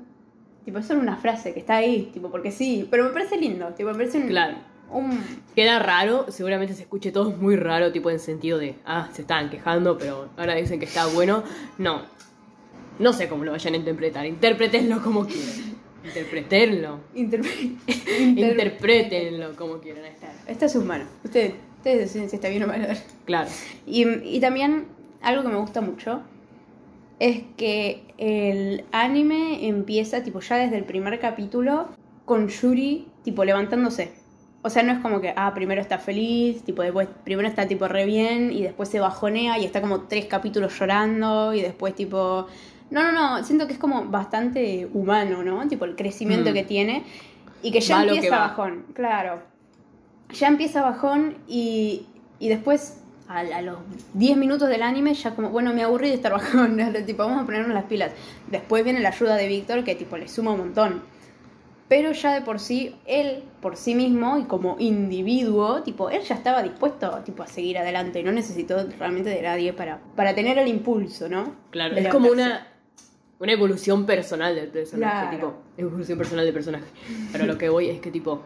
[0.64, 3.66] Tipo, es solo una frase que está ahí, tipo, porque sí, pero me parece lindo,
[3.70, 4.58] tipo, me parece un, Claro.
[4.92, 5.18] un
[5.56, 9.50] Queda raro, seguramente se escuche todo muy raro, tipo en sentido de, ah, se estaban
[9.50, 11.42] quejando, pero ahora dicen que está bueno.
[11.78, 12.02] No,
[12.98, 15.72] no sé cómo lo vayan a interpretar, interpretenlo como quieran.
[16.04, 16.98] Interpretenlo.
[17.14, 17.76] interpre-
[18.18, 20.04] inter- Interpretenlo como quieran.
[20.06, 20.32] está.
[20.46, 21.08] Está en sus manos.
[21.24, 22.98] Ustedes, ustedes deciden si está bien o mal.
[23.24, 23.48] Claro.
[23.86, 24.86] Y, y también
[25.22, 26.22] algo que me gusta mucho
[27.20, 31.88] es que el anime empieza tipo ya desde el primer capítulo
[32.24, 34.12] con Yuri tipo levantándose.
[34.64, 37.88] O sea, no es como que, ah, primero está feliz, tipo después, primero está tipo
[37.88, 42.46] re bien y después se bajonea y está como tres capítulos llorando y después tipo...
[42.92, 45.66] No, no, no, siento que es como bastante humano, ¿no?
[45.66, 46.54] Tipo el crecimiento Mm.
[46.54, 47.04] que tiene
[47.62, 49.42] y que ya que empieza bajón, claro.
[50.34, 52.06] Ya empieza bajón y,
[52.38, 53.78] y después a, a los
[54.14, 57.46] 10 minutos del anime ya como, bueno, me aburrí de estar bajón, tipo, vamos a
[57.46, 58.12] ponernos las pilas.
[58.50, 61.02] Después viene la ayuda de Víctor que tipo le suma un montón.
[61.88, 66.34] Pero ya de por sí, él por sí mismo y como individuo, tipo, él ya
[66.34, 70.56] estaba dispuesto tipo, a seguir adelante y no necesitó realmente de nadie para, para tener
[70.58, 71.54] el impulso, ¿no?
[71.70, 72.66] Claro, De es como una,
[73.42, 75.36] una evolución personal del personaje, Claro.
[75.36, 76.84] tipo, evolución personal del personaje.
[77.32, 78.42] Pero lo que voy es que, tipo,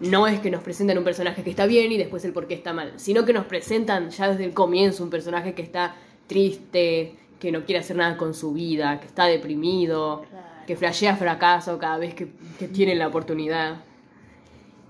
[0.00, 2.54] no es que nos presenten un personaje que está bien y después el por qué
[2.54, 5.94] está mal, sino que nos presentan ya desde el comienzo un personaje que está
[6.26, 10.46] triste, que no quiere hacer nada con su vida, que está deprimido, Claro.
[10.66, 13.82] que flashea fracaso cada vez que, que tiene la oportunidad.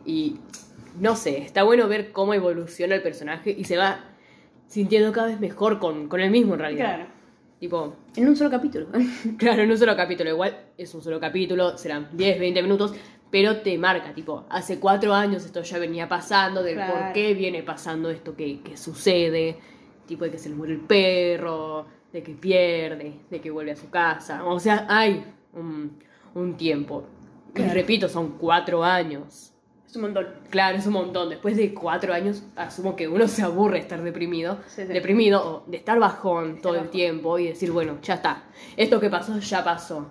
[0.06, 0.36] Y
[1.00, 4.04] no sé, está bueno ver cómo evoluciona el personaje y se va
[4.68, 6.94] sintiendo cada vez mejor con, con él mismo en realidad.
[6.96, 7.19] Claro.
[7.60, 8.86] Tipo, En un solo capítulo.
[9.38, 12.94] claro, en un solo capítulo, igual es un solo capítulo, serán 10, 20 minutos,
[13.30, 16.94] pero te marca, tipo, hace cuatro años esto ya venía pasando, del Claro.
[16.94, 19.58] por qué viene pasando esto que, que sucede,
[20.06, 23.76] tipo de que se le muere el perro, de que pierde, de que vuelve a
[23.76, 25.98] su casa, o sea, hay un,
[26.34, 27.04] un tiempo.
[27.50, 27.74] Y Claro.
[27.74, 29.52] repito, son cuatro años.
[29.90, 30.26] Es un montón.
[30.50, 31.28] Claro, es un montón.
[31.30, 34.58] Después de cuatro años, asumo que uno se aburre de estar deprimido.
[34.66, 34.92] Sí, sí.
[34.92, 36.90] Deprimido o de estar bajón todo el bajón.
[36.92, 38.44] tiempo y decir, bueno, ya está.
[38.76, 40.10] Esto que pasó, ya pasó.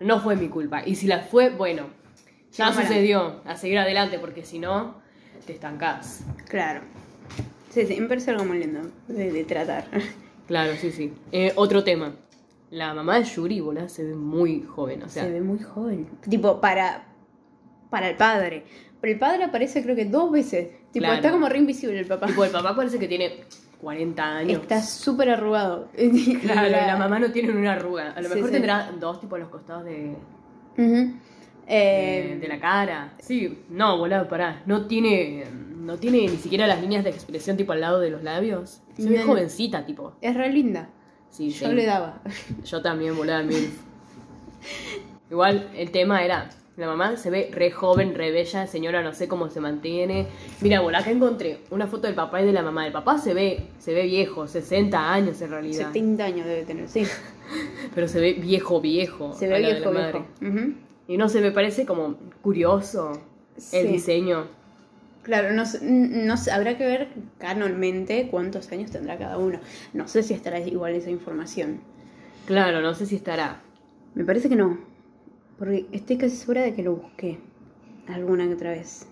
[0.00, 0.82] No fue mi culpa.
[0.84, 1.84] Y si la fue, bueno,
[2.52, 3.40] ya sucedió.
[3.44, 5.00] A seguir adelante, porque si no,
[5.46, 6.24] te estancás.
[6.48, 6.80] Claro.
[7.70, 9.86] Sí, sí, me parece algo muy lindo de, de tratar.
[10.48, 11.12] Claro, sí, sí.
[11.30, 12.12] Eh, otro tema.
[12.70, 15.04] La mamá de Yuri, boludo, se ve muy joven.
[15.04, 16.08] O sea, Se ve muy joven.
[16.28, 17.04] Tipo, para,
[17.88, 18.64] para el padre.
[19.00, 20.68] Pero el padre aparece creo que dos veces.
[20.92, 21.14] Tipo, Claro.
[21.16, 22.26] está como re invisible el papá.
[22.26, 23.44] tipo, el papá parece que tiene
[23.80, 24.60] 40 años.
[24.62, 25.88] Está súper arrugado.
[26.42, 28.10] Claro, la mamá no tiene una arruga.
[28.12, 28.52] A lo mejor sí.
[28.52, 30.16] tendrá dos, tipo, a los costados de,
[30.76, 30.84] Ujú.
[30.84, 31.12] de,
[31.66, 33.14] Eh, de la cara.
[33.20, 34.62] Sí, no, boludo, pará.
[34.66, 35.44] No tiene,
[35.76, 38.82] no tiene ni siquiera las líneas de expresión tipo al lado de los labios.
[38.96, 40.14] Se ve jovencita, tipo.
[40.20, 40.90] Es re linda.
[41.30, 41.74] Sí, Yo sí.
[41.74, 42.20] le daba.
[42.64, 43.70] Yo también, boludo, mil.
[45.30, 49.28] Igual el tema era, la mamá se ve re joven, re bella, señora no sé
[49.28, 50.26] cómo se mantiene.
[50.60, 52.86] Mira, boludo, acá encontré una foto del papá y de la mamá.
[52.86, 55.88] El papá se ve, se ve viejo, 60 años en realidad.
[55.88, 57.04] 70 años debe tener, sí.
[57.94, 59.32] Pero se ve viejo, viejo.
[59.34, 60.26] Se ve viejo, la viejo.
[61.08, 63.12] Y no sé, me parece como curioso
[63.72, 64.46] el diseño.
[65.22, 69.60] Claro, no, no habrá que ver canonmente cuántos años tendrá cada uno.
[69.92, 71.80] No sé si estará igual esa información.
[72.46, 73.60] Claro, no sé si estará.
[74.14, 74.89] Me parece que no.
[75.60, 77.38] Porque estoy casi segura de que lo busqué
[78.08, 79.06] alguna que otra vez.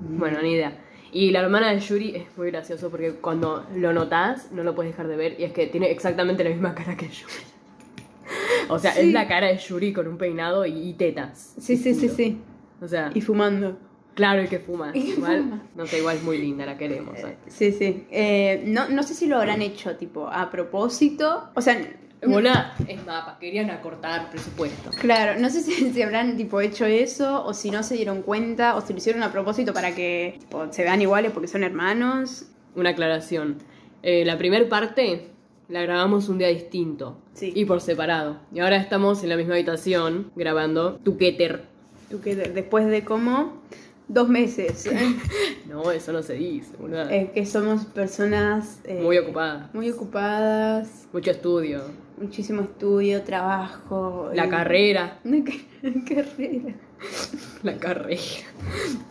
[0.00, 0.78] Bueno, ni idea.
[1.12, 4.92] Y la hermana de Yuri es muy gracioso porque cuando lo notas no lo puedes
[4.92, 7.32] dejar de ver y es que tiene exactamente la misma cara que Yuri.
[8.68, 9.00] O sea, Sí.
[9.08, 11.54] es la cara de Yuri con un peinado y, y tetas.
[11.58, 12.38] Sí, sí, sí, sí.
[12.80, 13.76] O sea, Y fumando.
[14.14, 14.92] claro, y que fuma.
[14.94, 15.62] Y igual, fuma.
[15.74, 17.18] no sé, igual es muy linda, la queremos.
[17.18, 17.36] ¿eh?
[17.48, 18.06] Sí, sí.
[18.12, 21.48] Eh, no, no sé si lo habrán hecho, tipo, a propósito.
[21.56, 21.80] O sea,
[22.26, 24.90] Bola es mapa, querían acortar presupuesto.
[25.00, 28.76] Claro, no sé si, si habrán tipo hecho eso o si no se dieron cuenta
[28.76, 32.46] o si lo hicieron a propósito para que tipo, se vean iguales porque son hermanos.
[32.76, 33.56] Una aclaración.
[34.02, 35.28] Eh, la primera parte
[35.68, 37.16] la grabamos un día distinto.
[37.32, 37.52] Sí.
[37.54, 38.38] Y por separado.
[38.52, 40.98] Y ahora estamos en la misma habitación grabando
[42.20, 43.62] que de- después de como
[44.12, 44.88] dos meses
[45.66, 46.72] No, eso no se dice,
[47.10, 49.70] eh, que somos personas eh, Muy ocupada.
[49.72, 51.82] muy ocupadas, Mucho estudio.
[52.20, 54.30] muchísimo estudio, trabajo.
[54.34, 55.18] La eh, carrera.
[55.24, 55.52] Una ca-
[56.14, 56.74] carrera.
[57.62, 58.20] La carrera.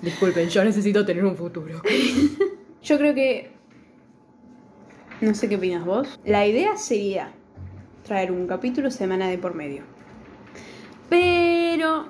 [0.02, 1.82] Disculpen, yo necesito tener un futuro.
[2.84, 3.52] Yo creo que.
[5.22, 6.20] No sé qué opinas vos.
[6.26, 7.32] La idea sería
[8.04, 9.84] traer un capítulo semana de por medio.
[11.10, 12.08] Pero.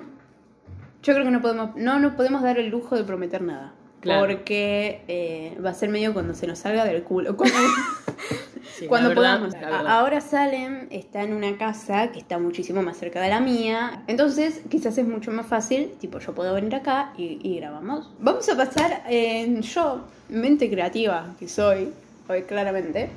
[1.02, 1.76] Yo creo que no podemos.
[1.76, 3.72] No nos podemos dar el lujo de prometer nada.
[4.00, 4.20] Claro.
[4.20, 7.36] Porque eh, va a ser medio cuando se nos salga del culo.
[7.36, 7.56] Cuando,
[8.78, 9.86] Sí, cuando verdad, podamos.
[9.86, 14.02] Ahora Salem está en una casa que está muchísimo más cerca de la mía.
[14.06, 15.92] Entonces, quizás es mucho más fácil.
[16.00, 18.10] Tipo, yo puedo venir acá y, y grabamos.
[18.20, 21.92] Vamos a pasar en yo, mente creativa que soy,
[22.28, 23.10] hoy claramente.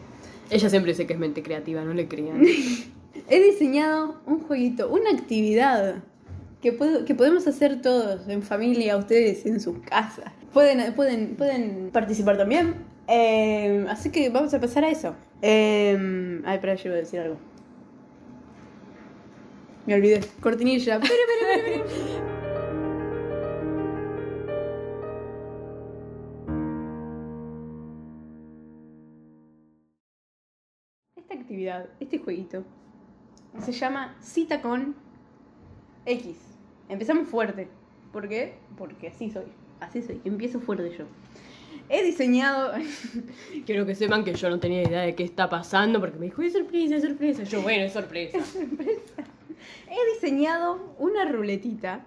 [0.50, 2.42] Ella siempre dice que es mente creativa, no le crean.
[3.30, 6.04] He diseñado un jueguito, una actividad
[6.64, 6.72] que,
[7.14, 10.32] podemos hacer todos en familia, ustedes en sus casas.
[10.54, 12.76] Pueden, pueden, pueden participar también.
[13.08, 15.14] Eh, así que vamos a pasar a eso.
[15.42, 17.38] Eh, ay, espera, yo iba a decir algo.
[19.86, 20.22] Me olvidé.
[20.40, 21.02] Cortinilla.
[21.02, 22.24] Pero, pero, pero, pero.
[31.18, 32.64] Esta actividad, este jueguito,
[33.60, 34.96] se llama Cita con
[36.06, 36.53] X.
[36.90, 37.68] Empezamos fuerte.
[38.12, 38.54] ¿Por qué?
[38.78, 39.46] Porque así soy.
[39.80, 40.22] Así soy.
[40.26, 41.06] Empiezo fuerte yo.
[41.90, 42.74] He diseñado.
[43.66, 46.42] Quiero que sepan que yo no tenía idea de qué está pasando porque me dijo,
[46.42, 47.44] es sorpresa, es sorpresa.
[47.44, 48.38] Yo, bueno, es sorpresa.
[49.90, 52.06] He diseñado una ruletita.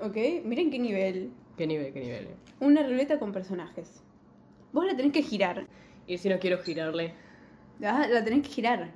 [0.00, 0.16] ¿Ok?
[0.44, 1.30] Miren qué nivel.
[1.56, 2.24] ¿Qué nivel, qué nivel?
[2.24, 2.34] eh?
[2.60, 4.02] Una ruleta con personajes.
[4.72, 5.66] Vos la tenés que girar.
[6.06, 7.14] Y si no quiero girarle.
[7.78, 8.90] La, la tenés que girar.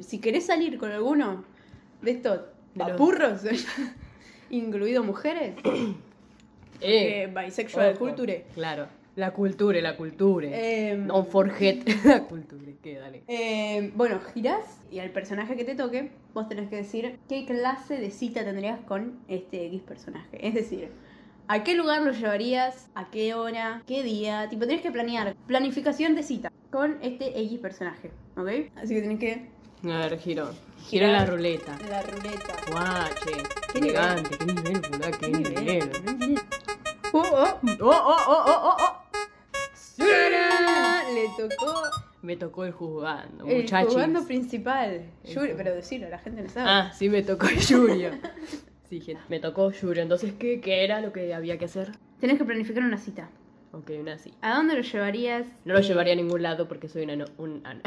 [0.00, 1.44] Si querés salir con alguno
[2.00, 2.40] de estos
[2.76, 3.42] papurros,
[4.50, 5.54] incluido mujeres,
[6.82, 7.98] Eh, eh, bisexual ojo.
[8.06, 8.46] culture.
[8.54, 8.86] Claro.
[9.16, 10.48] La cultura, la cultura.
[10.50, 12.72] Eh, Don't forget la cultura.
[12.82, 12.94] ¿Qué?
[12.98, 13.22] Dale.
[13.28, 17.98] Eh, bueno, girás y al personaje que te toque, vos tenés que decir qué clase
[17.98, 20.46] de cita tendrías con este X personaje.
[20.46, 20.88] Es decir,
[21.48, 24.48] a qué lugar lo llevarías, a qué hora, qué día.
[24.48, 25.36] Tipo, tenés que planear.
[25.46, 28.10] Planificación de cita con este X personaje.
[28.38, 28.48] ¿Ok?
[28.76, 29.46] Así que tenés que.
[29.84, 30.50] A ver, giro.
[30.88, 31.78] Giro la ruleta.
[31.88, 32.54] La ruleta.
[32.70, 33.42] Guache.
[33.72, 34.36] ¿Qué Qué elegante.
[34.38, 35.90] Qué nivel, qué nivel.
[37.12, 37.60] Oh, oh.
[37.80, 39.02] Oh, oh, oh, oh, oh, oh.
[39.96, 41.14] ¡Tarán!
[41.14, 41.82] Le tocó
[42.22, 43.92] Me tocó el juzgando, el muchachos.
[43.94, 45.06] jugando principal.
[45.24, 46.68] El Yuri, pero decirlo, la gente no sabe.
[46.68, 48.10] Ah, sí, me tocó Yurio.
[48.90, 50.02] Sí, gente, me tocó Yurio.
[50.02, 51.92] Entonces, ¿qué, ¿qué era lo que había que hacer?
[52.18, 53.30] Tenés que planificar una cita.
[53.72, 54.34] Ok, una sí.
[54.42, 55.46] ¿A dónde lo llevarías?
[55.64, 57.24] No lo llevaría a ningún lado porque soy un ano.
[57.38, 57.82] Un ano.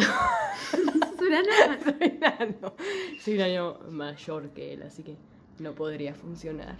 [1.17, 2.74] Soy un ano.
[3.19, 5.17] Soy un año mayor que él, así que
[5.60, 6.78] no podría funcionar.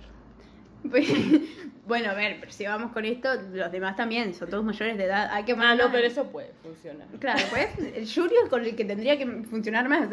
[0.90, 1.08] Pues,
[1.88, 5.06] bueno, a ver, pero si vamos con esto, los demás también, son todos mayores de
[5.06, 5.30] edad.
[5.32, 7.08] Hay que Ah, no, pero eso puede funcionar.
[7.20, 10.10] Claro, pues el Yurio es con el que tendría que funcionar más.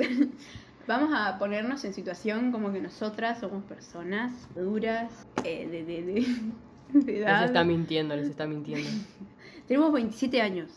[0.86, 6.12] Vamos a ponernos en situación como que nosotras somos personas maduras, eh, de, de, de,
[6.12, 6.26] de
[7.06, 8.88] Les está mintiendo, les está mintiendo.
[9.68, 10.70] Tenemos 27 años,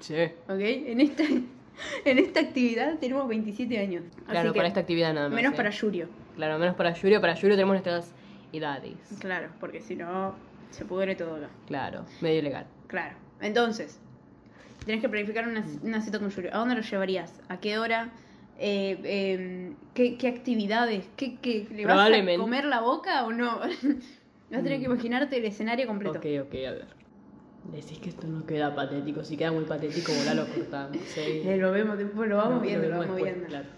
[0.00, 0.14] Sí.
[0.48, 0.58] ¿ok?
[0.60, 1.24] En esta,
[2.04, 4.04] en esta actividad tenemos 27 años.
[4.16, 5.36] Así Claro, que para esta actividad nada más.
[5.36, 5.56] Menos ¿eh?
[5.56, 7.20] para Yurio, Claro, menos para Yurio.
[7.20, 8.12] Para Yurio tenemos nuestras
[8.52, 8.96] edades.
[9.20, 10.34] claro, porque si no
[10.70, 11.48] se pudre todo acá.
[11.66, 12.66] Claro, medio ilegal.
[12.86, 13.16] Claro.
[13.42, 13.98] Entonces,
[14.86, 16.48] tenés que planificar una, una cita con Yuri.
[16.48, 17.40] ¿A dónde lo llevarías?
[17.48, 18.10] ¿A qué hora?
[18.58, 21.08] Eh, eh, ¿qué, qué actividades?
[21.16, 23.60] ¿Qué, qué, ¿Le vas a comer la boca o no?
[24.50, 24.92] vas a tener que Mm.
[24.92, 26.18] imaginarte el escenario completo.
[26.18, 26.86] Ok, ok, a ver.
[27.72, 29.22] Decís que esto no queda patético.
[29.22, 30.96] Si queda muy patético, volá lo cortamos.
[31.14, 31.20] ¿sí?
[31.44, 33.46] Eh, lo vemos después, lo vamos No, viendo, lo vamos después, viendo.
[33.48, 33.68] claro.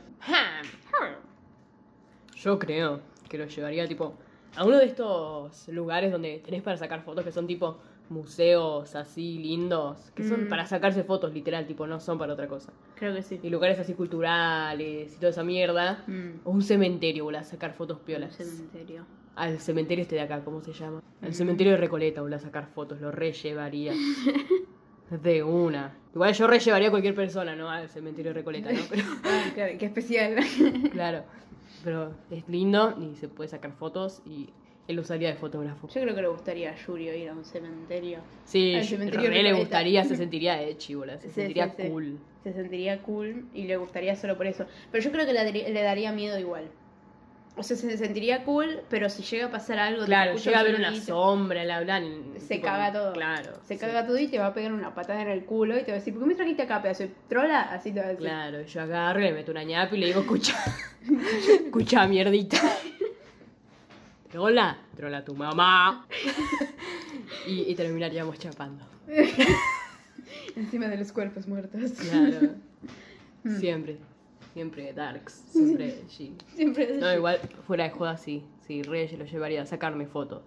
[2.37, 4.15] Yo creo que lo llevaría tipo
[4.57, 7.79] a uno de estos lugares donde tenés para sacar fotos que son tipo
[8.11, 10.49] museos así lindos, que son Mm.
[10.49, 12.73] para sacarse fotos literal, tipo no son para otra cosa.
[12.97, 13.41] Creo que sí.
[13.43, 16.05] Y lugares así culturales y toda esa mierda.
[16.07, 16.41] Mm.
[16.45, 18.35] O un cementerio, volá a sacar fotos piolas.
[18.37, 19.07] Cementerio.
[19.35, 21.03] Al cementerio este de acá, ¿cómo se llama?
[21.23, 23.93] Al cementerio de Recoleta, volá a sacar fotos, lo re llevaría.
[25.23, 25.95] De una.
[26.15, 27.69] Igual yo re llevaría a cualquier persona, ¿no?
[27.69, 28.81] Al cementerio de Recoleta, ¿no?
[28.89, 30.37] Pero, Ah, claro, qué especial.
[30.93, 31.25] claro.
[31.85, 34.49] Pero es lindo y se puede sacar fotos y
[34.89, 35.89] él usaría de fotógrafo.
[35.89, 38.21] Yo creo que le gustaría a Yurio ir a un cementerio.
[38.45, 41.89] Sí, Al cementerio re le gustaría, se sentiría de chivola, se Sí, sentiría sí, sí.
[41.91, 42.19] cool.
[42.43, 44.65] se sentiría cool y le gustaría solo por eso.
[44.91, 46.71] Pero yo creo que le daría miedo igual.
[47.55, 50.75] O sea, se sentiría cool, pero si llega a pasar algo, Claro, llega a ver
[50.77, 52.33] una sombra, la hablan.
[52.39, 53.13] Se caga todo.
[53.13, 53.53] Claro.
[53.67, 53.81] Se sí.
[53.81, 55.97] caga todo y te va a pegar una patada en el culo y te va
[55.97, 57.61] a decir, ¿por qué me trajiste acá, pedazo de trola?
[57.63, 58.25] Así te va a decir.
[58.27, 60.57] Claro, yo agarro, le meto una ñapa y le digo, escucha,
[61.67, 62.59] escucha, mierdita.
[64.31, 66.07] Trola, trola tu mamá.
[67.47, 68.83] y, y terminaríamos chapando.
[70.57, 71.93] Encima de los cuerpos muertos.
[71.93, 72.51] Claro.
[73.45, 73.59] Mm.
[73.59, 73.99] Siempre,
[74.53, 76.35] siempre darks, siempre sí.
[76.55, 78.45] Siempre es No, igual, fuera de joda, sí.
[78.67, 80.43] Sí, re lo llevaría a sacarme fotos.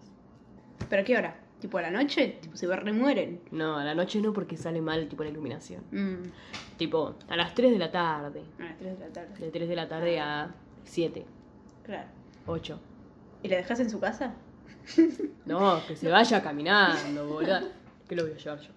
[0.89, 1.35] ¿Pero a qué hora?
[1.59, 2.37] ¿Tipo a la noche?
[2.41, 3.39] Tipo, se remueren.
[3.51, 5.83] No, a la noche no porque sale mal, tipo, la iluminación.
[5.91, 6.29] Mm,
[6.77, 8.41] Tipo, a las 3 de la tarde.
[8.59, 9.39] a las 3 de la tarde.
[9.39, 11.25] De 3 de la tarde a 7,
[11.83, 12.07] Claro.
[12.45, 12.79] 8.
[13.43, 14.33] ¿Y la dejas en su casa?
[15.45, 17.59] No, que se vaya caminando, boludo.
[18.09, 18.69] ¿Qué lo voy a llevar yo?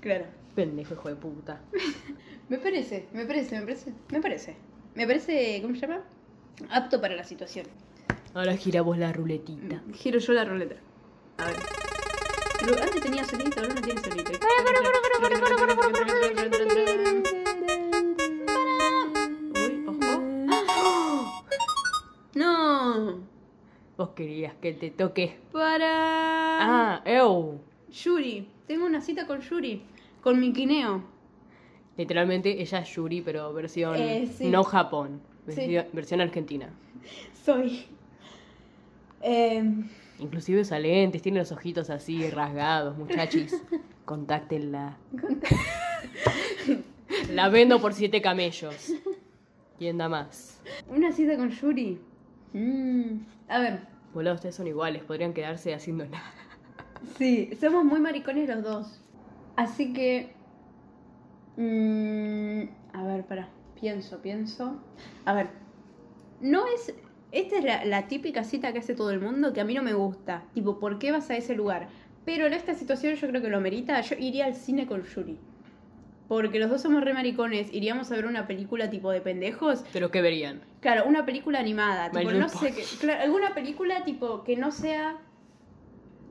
[0.00, 0.24] Claro.
[0.58, 1.60] Pendejo, hijo de puta.
[2.48, 4.56] Me parece, me parece, me parece, me parece.
[4.96, 6.02] Me parece, ¿cómo se llama?
[6.68, 7.64] Apto para la situación.
[8.34, 9.80] Ahora giramos la ruletita.
[9.94, 10.74] Giro yo la ruleta.
[11.36, 11.54] A ver.
[12.58, 14.32] Pero antes tenía solito, ahora no tiene solito.
[19.54, 20.22] Uy, ojo.
[22.34, 23.20] No.
[23.96, 25.38] Vos querías que te toque.
[25.52, 26.96] Para.
[26.96, 27.60] Ah, ew.
[27.92, 28.48] Yuri.
[28.66, 29.84] Tengo una cita con Yuri.
[30.28, 31.02] Con mi quineo.
[31.96, 34.50] Literalmente ella es Yuri, pero versión Eh, sí.
[34.50, 35.22] no Japón.
[35.48, 35.74] Sí.
[35.94, 36.68] Versión, argentina.
[37.46, 37.86] Soy.
[39.22, 39.64] Eh,
[40.18, 43.58] Inclusive usa lentes, tiene los ojitos así rasgados, muchachis.
[44.04, 44.98] Contáctenla.
[47.32, 48.92] La vendo por siete camellos.
[49.78, 50.60] ¿Quién da más?
[50.90, 51.98] una cita con Yuri.
[52.52, 53.80] Mm, A ver.
[54.12, 56.34] Boludo, ustedes son iguales, podrían quedarse haciendo nada.
[57.16, 59.00] Sí, somos muy maricones los dos.
[59.58, 60.30] Así que.
[61.56, 63.48] mm, a ver, para.
[63.80, 64.80] Pienso, pienso.
[65.24, 65.48] A ver.
[66.40, 66.94] No es.
[67.32, 69.82] Esta es la, la típica cita que hace todo el mundo que a mí no
[69.82, 70.44] me gusta.
[70.54, 71.88] Tipo, ¿por qué vas a ese lugar?
[72.24, 74.00] Pero en esta situación yo creo que lo merita.
[74.00, 75.36] Yo iría al cine con Yuri.
[76.28, 77.74] Porque los dos somos re maricones.
[77.74, 79.84] Iríamos a ver una película tipo de pendejos.
[79.92, 80.60] Pero ¿qué verían?
[80.80, 85.16] Claro, una película animada, tipo, no sé qué, claro, alguna película tipo que no sea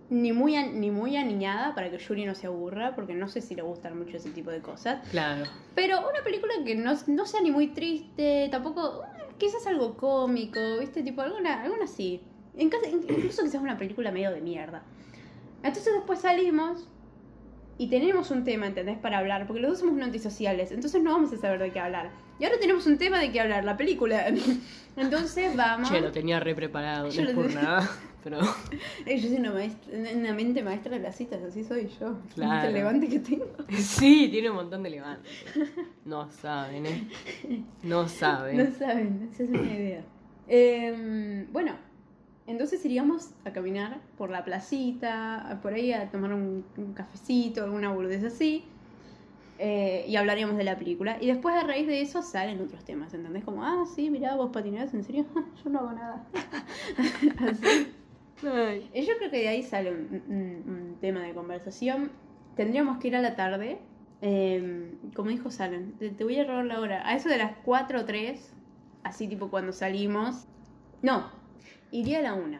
[0.10, 3.42] ni muy an- ni muy aniñada para que Yuri no se aburra, porque no sé
[3.42, 5.44] si le gustan mucho ese tipo de cosas, Claro.
[5.76, 10.60] pero una película que no, no sea ni muy triste, tampoco eh, quizás algo cómico,
[10.80, 11.04] ¿viste?
[11.04, 12.22] Tipo alguna alguna así.
[12.56, 14.82] En caso, incluso quizás una película medio de mierda.
[15.64, 16.88] Entonces después salimos
[17.78, 18.98] y tenemos un tema, ¿entendés?
[18.98, 22.10] Para hablar, porque los dos somos antisociales, entonces no vamos a saber de qué hablar.
[22.40, 24.26] Y ahora tenemos un tema de qué hablar, la película.
[24.96, 25.90] Entonces vamos.
[25.90, 27.90] Che, lo tenía re preparado, no es lo por tenía- nada.
[28.24, 28.40] Pero
[29.06, 32.18] Yo soy una, maestra, una mente maestra de las citas, así soy yo.
[32.36, 32.68] Claro.
[32.68, 33.46] El levante que tengo.
[33.78, 35.32] sí, tiene un montón de levantes.
[36.06, 37.08] No saben, ¿eh?
[37.84, 38.08] No
[38.52, 38.74] No saben.
[38.74, 40.04] saben, esa es una idea.
[40.48, 41.74] Eh, bueno,
[42.48, 47.92] entonces iríamos a caminar por la placita, por ahí a tomar un, un cafecito, alguna
[47.92, 48.64] boludez así.
[49.60, 51.18] eh, y hablaríamos de la película.
[51.22, 53.44] Y después a raíz de eso salen otros temas, ¿entendés?
[53.44, 55.26] Como, ah, sí, mirá, vos patinás, ¿en serio?
[55.64, 56.28] Yo no hago nada.
[57.40, 57.97] Así.
[58.44, 58.90] Ay.
[58.94, 62.12] Yo creo que de ahí sale un, tema de conversación.
[62.56, 63.80] Tendríamos que ir a la tarde.
[64.22, 67.08] eh, como dijo Salen, te, te voy a robar la hora.
[67.08, 68.54] A eso de las 4 o 3,
[69.04, 70.46] así tipo cuando salimos.
[71.02, 71.30] No,
[71.92, 72.60] iría a la 1.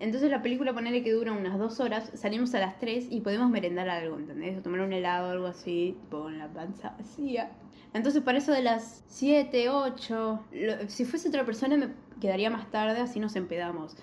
[0.00, 3.50] Entonces la película, ponele que dura unas 2 horas, salimos a las 3 y podemos
[3.50, 4.58] merendar algo, ¿entendés?
[4.58, 7.50] O tomar un helado o algo así, con la panza vacía.
[7.92, 11.88] Entonces para eso de las 7, 8, lo- si fuese otra persona me
[12.20, 13.94] quedaría más tarde, así nos empedamos.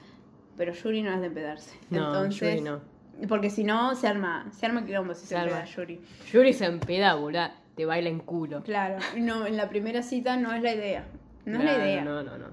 [0.58, 1.78] Pero Yuri no es de empedarse.
[1.90, 2.82] No, Entonces, Yuri no.
[3.28, 5.70] Porque si no, se arma, se arma quilombo si se, Se empeda arma.
[5.70, 6.02] Yuri.
[6.32, 7.48] Yuri se empeda, boludo.
[7.76, 8.64] Te baila en culo.
[8.64, 11.06] Claro, no, en la primera cita no es la idea.
[11.46, 12.04] No es la idea.
[12.04, 12.46] No, no, no.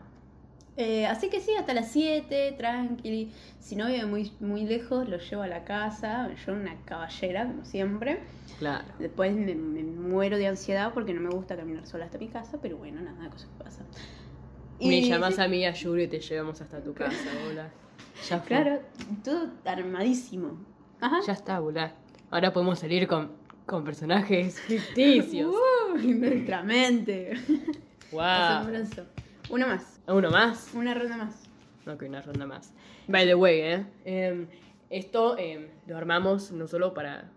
[0.76, 3.30] Eh, así que sí, hasta las 7, tranqui.
[3.60, 6.28] Si no vive muy, muy lejos, lo llevo a la casa.
[6.44, 8.18] Yo una caballera, como siempre.
[8.58, 8.84] Claro.
[8.98, 12.58] Después me, me muero de ansiedad porque no me gusta caminar sola hasta mi casa,
[12.60, 13.86] pero bueno, nada, cosas que pasan.
[14.80, 17.62] Me Y- llamas a mí a Yuri y te llevamos hasta tu casa, boludo.
[18.28, 18.46] Ya fue.
[18.48, 18.80] Claro,
[19.22, 20.58] todo armadísimo.
[21.00, 21.20] Ajá.
[21.26, 21.90] Ya está, boludo.
[22.30, 23.32] Ahora podemos salir con,
[23.66, 25.54] con personajes ficticios.
[25.94, 27.34] Uy, nuestra mente.
[28.12, 28.20] wow.
[28.20, 29.06] Asombroso.
[29.50, 30.00] Uno más.
[30.06, 30.70] ¿Uno más?
[30.74, 31.42] Una ronda más.
[31.86, 32.72] Ok, una ronda más.
[33.06, 33.86] By the way, ¿eh?
[34.04, 34.46] Em,
[34.88, 37.30] esto em, lo armamos no solo para,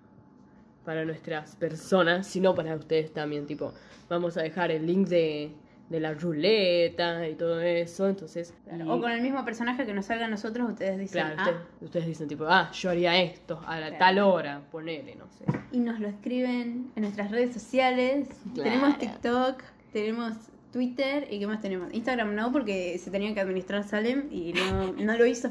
[0.86, 3.45] para nuestras personas, sino para ustedes también.
[3.45, 3.73] Tipo,
[4.09, 5.51] vamos a dejar el link de,
[5.89, 8.07] de la ruleta y todo eso.
[8.09, 11.21] Entonces, Claro, y- O con el mismo personaje que nos salga a nosotros, ustedes dicen,
[11.35, 13.99] claro, ah, ustedes, dicen tipo, ah, yo haría esto a la Claro.
[13.99, 15.45] tal hora, ponele, no sé.
[15.71, 18.27] y nos lo escriben en nuestras redes sociales.
[18.53, 18.69] Claro.
[18.69, 19.63] Tenemos TikTok,
[19.93, 20.33] tenemos
[20.73, 21.93] Twitter y ¿qué más tenemos?
[21.93, 25.47] Instagram no, porque se tenía que administrar Salem y no, no lo hizo.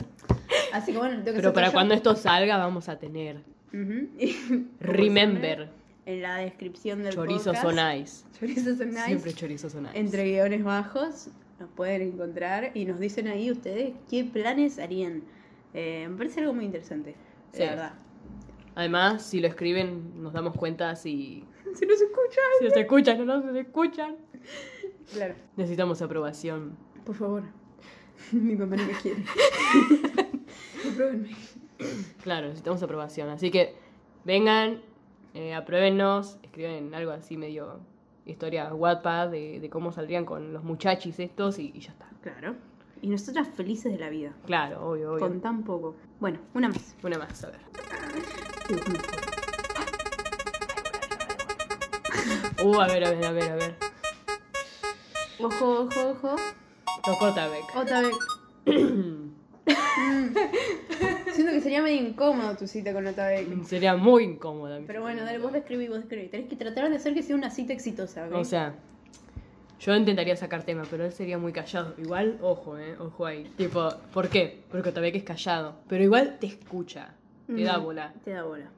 [0.72, 1.72] Así que bueno, tengo que Pero para yo.
[1.72, 3.38] cuando esto salga vamos a tener
[4.80, 5.68] Remember,
[6.06, 8.26] En la descripción del chorizos podcast.
[8.38, 9.06] Chorizos on ice.
[9.06, 9.98] Siempre chorizos on ice.
[9.98, 11.28] Entre guiones bajos
[11.58, 15.22] nos pueden encontrar y nos dicen ahí ustedes qué planes harían.
[15.74, 17.14] Eh, me parece algo muy interesante,
[17.52, 17.60] Sí.
[17.60, 17.94] la verdad.
[18.76, 21.44] Además, si lo escriben, nos damos cuenta si,
[21.74, 22.44] Si nos escuchan.
[22.60, 24.16] si nos escuchan o no nos escuchan.
[25.12, 26.76] Claro, Necesitamos aprobación.
[27.04, 27.42] por favor.
[28.32, 29.24] Mi mamá no me quiere.
[30.90, 31.30] Apruébenme.
[32.22, 33.28] Claro, necesitamos aprobación.
[33.28, 33.74] Así que
[34.24, 34.80] vengan,
[35.36, 37.80] eh, escriben algo así medio
[38.24, 42.08] historia Wattpad de, de cómo saldrían con los muchachis estos y, y ya está.
[42.22, 42.56] Claro.
[43.02, 44.32] Y nosotras felices de la vida.
[44.46, 45.20] Claro, obvio, obvio.
[45.20, 45.94] Con tan poco.
[46.18, 46.96] Bueno, una más.
[47.02, 47.60] Una más, a ver.
[52.64, 53.76] Uh, a ver, a ver, a ver, a ver.
[55.38, 56.36] Ojo, ojo, ojo.
[57.04, 57.76] Tokotabek.
[57.76, 58.02] Otra
[59.66, 59.76] vez.
[61.34, 63.64] Siento que sería medio incómodo tu cita con Otabek.
[63.64, 64.80] Sería muy incómoda.
[64.86, 66.28] Pero bueno, dale, vos describí, vos describí.
[66.28, 68.34] Tenés que tratar de hacer que sea una cita exitosa, ¿ok?
[68.34, 68.74] O sea,
[69.78, 71.94] yo intentaría sacar tema, pero él sería muy callado.
[71.98, 73.44] Igual, ojo, eh, ojo ahí.
[73.56, 74.62] Tipo, ¿por qué?
[74.70, 75.76] Porque Otabek es callado.
[75.88, 77.14] Pero igual te escucha,
[77.46, 78.14] te da bola.
[78.24, 78.70] Te da bola.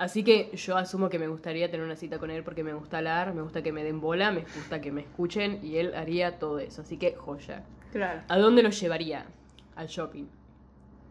[0.00, 2.98] Así que yo asumo que me gustaría tener una cita con él porque me gusta
[2.98, 6.38] hablar, me gusta que me den bola, me gusta que me escuchen y él haría
[6.38, 6.80] todo eso.
[6.80, 7.64] Así que joya.
[7.92, 8.22] Claro.
[8.28, 9.26] ¿A dónde lo llevaría?
[9.80, 10.26] Al shopping.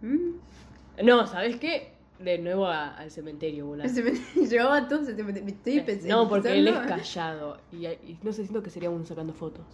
[0.04, 1.04] ¿Mm?
[1.04, 1.92] No, ¿sabes qué?
[2.20, 3.66] De nuevo a- al cementerio,
[4.04, 4.12] me
[4.48, 6.16] llevaba te me estoy pensando.
[6.24, 7.58] No, porque él es callado.
[7.72, 9.66] Y, y no sé, siento que sería uno sacando fotos.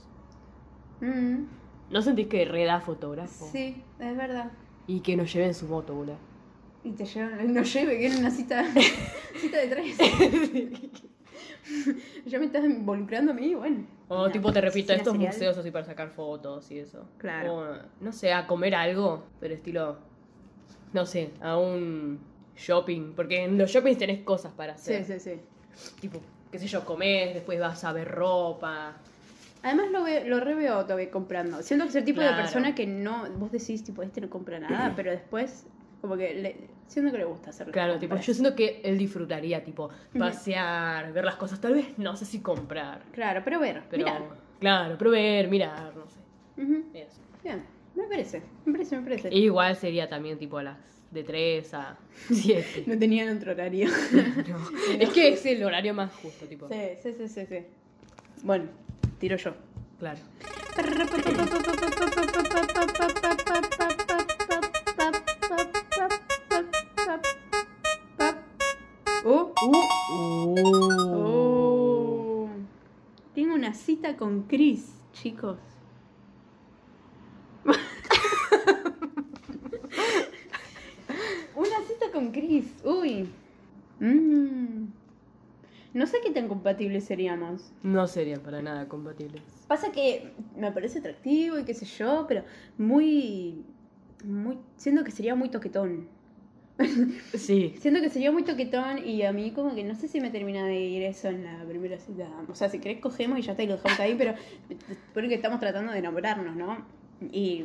[1.02, 1.44] Mm,
[1.90, 3.50] ¿No sentís que reda fotógrafo?
[3.52, 4.50] Sí, es verdad.
[4.88, 6.16] Y que nos lleve en su moto, bola.
[6.86, 8.64] Y te llevan, no lleve, que era una cita,
[9.42, 9.98] cita de tres.
[12.26, 13.86] ya me estás involucrando a mí, bueno.
[14.08, 15.34] O Una tipo, te repito, estos serial.
[15.34, 17.06] museos así para sacar fotos y eso.
[17.18, 17.56] Claro.
[17.56, 19.98] O, no sé, a comer algo, pero estilo,
[20.94, 22.20] no sé, a un
[22.56, 23.14] shopping.
[23.16, 25.20] Porque en los shoppings tenés cosas para Sí, hacer.
[25.20, 25.42] sí, sí.
[26.00, 26.20] Tipo,
[26.52, 28.94] qué sé yo, comés, después vas a ver ropa.
[29.64, 31.64] Además lo, ve, lo reveo todavía comprando.
[31.64, 34.60] Siento que es el tipo de persona que no, vos decís, tipo, este no compra
[34.60, 35.66] nada, pero después,
[36.06, 36.56] como que, le,
[36.88, 41.26] siento que le gusta hacer Claro, tipo, yo siento que él disfrutaría, tipo, pasear, ver
[41.26, 41.60] las cosas.
[41.60, 43.02] Tal vez, no sé si comprar.
[43.12, 44.22] Claro, pero ver, Pero, mirá.
[44.60, 46.20] claro, proveer, mirar, no sé.
[47.00, 47.20] Eso.
[47.44, 47.64] Bien,
[47.96, 49.34] me parece, me parece, me parece.
[49.34, 50.78] Igual sería también tipo a las
[51.10, 51.98] de 3 a
[52.32, 52.84] 7.
[52.86, 53.90] No tenían otro horario.
[55.00, 56.68] Es que es el horario más justo, tipo.
[56.70, 57.58] sí, sí, sí, sí, sí.
[58.44, 58.66] Bueno,
[59.18, 59.56] tiro yo.
[59.98, 60.20] Claro.
[73.76, 75.60] Cita con Chris, chicos.
[81.56, 83.30] una cita con Chris, uy.
[84.00, 84.88] Mm.
[85.94, 87.72] No sé qué tan compatibles seríamos.
[87.82, 89.44] No serían para nada compatibles.
[89.68, 92.44] Pasa que me parece atractivo y qué sé yo, pero
[92.78, 93.64] muy.
[94.26, 96.10] muy siento que sería muy toquetón.
[97.38, 97.76] Sí.
[97.80, 100.66] Siento que sería muy toquetón y a mí como que no sé si me termina
[100.66, 102.28] de ir eso en la primera cita.
[102.50, 104.34] O sea, si querés cogemos y ya está y lo dejamos ahí, pero
[105.14, 106.86] porque estamos tratando de enamorarnos, ¿no?
[107.32, 107.64] Y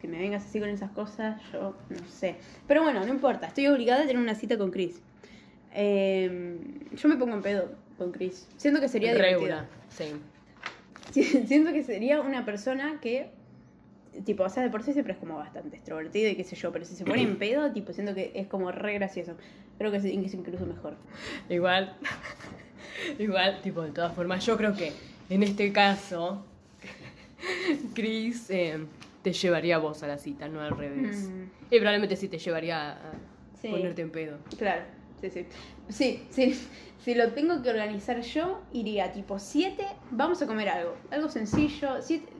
[0.00, 2.36] que me vengas así con esas cosas, yo no sé.
[2.68, 5.00] Pero bueno, no importa, estoy obligada a tener una cita con Chris.
[5.74, 6.58] Eh,
[6.94, 8.46] yo me pongo en pedo con Chris.
[8.56, 9.40] Siento que sería divertido.
[9.40, 9.66] Regula.
[9.88, 10.04] Sí.
[11.10, 13.30] Sí, Siento que sería una persona que,
[14.24, 16.70] tipo, o sea, de por sí siempre es como bastante extrovertido y qué sé yo,
[16.72, 19.36] pero si se pone en pedo, tipo, siento que es como re gracioso.
[19.78, 20.96] Creo que es, incluso mejor.
[21.48, 21.96] Igual.
[23.18, 24.92] Igual, tipo, de todas formas, yo creo que
[25.30, 26.44] en este caso,
[27.94, 28.78] Chris eh,
[29.22, 31.28] te llevaría a vos a la cita, no al revés.
[31.28, 32.96] Mm, Y probablemente sí te llevaría a
[33.60, 33.68] Sí.
[33.68, 34.38] ponerte en pedo.
[34.58, 34.82] claro,
[35.20, 35.46] sí, sí.
[35.88, 36.68] Sí, sí.
[37.02, 40.94] Si lo tengo que organizar yo, iría tipo 7, vamos a comer algo.
[41.10, 42.00] Algo sencillo.
[42.00, 42.32] Siete,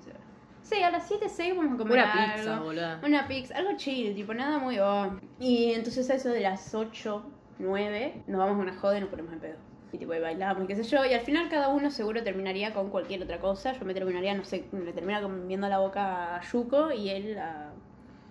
[0.62, 2.34] sí, a las 7, 6 vamos a comer Una algo.
[2.34, 3.00] pizza, boluda.
[3.04, 4.78] Una pizza, algo chill, tipo nada muy...
[4.78, 5.18] oh.
[5.38, 7.24] Y entonces a eso de las 8,
[7.58, 9.56] 9, nos vamos a una joda y nos ponemos en pedo.
[9.92, 11.04] Y tipo, y bailamos y qué sé yo.
[11.04, 13.72] Y al final cada uno seguro terminaría con cualquier otra cosa.
[13.72, 17.72] Yo me terminaría, no sé, le termina comiendo la boca a Yuko y él a...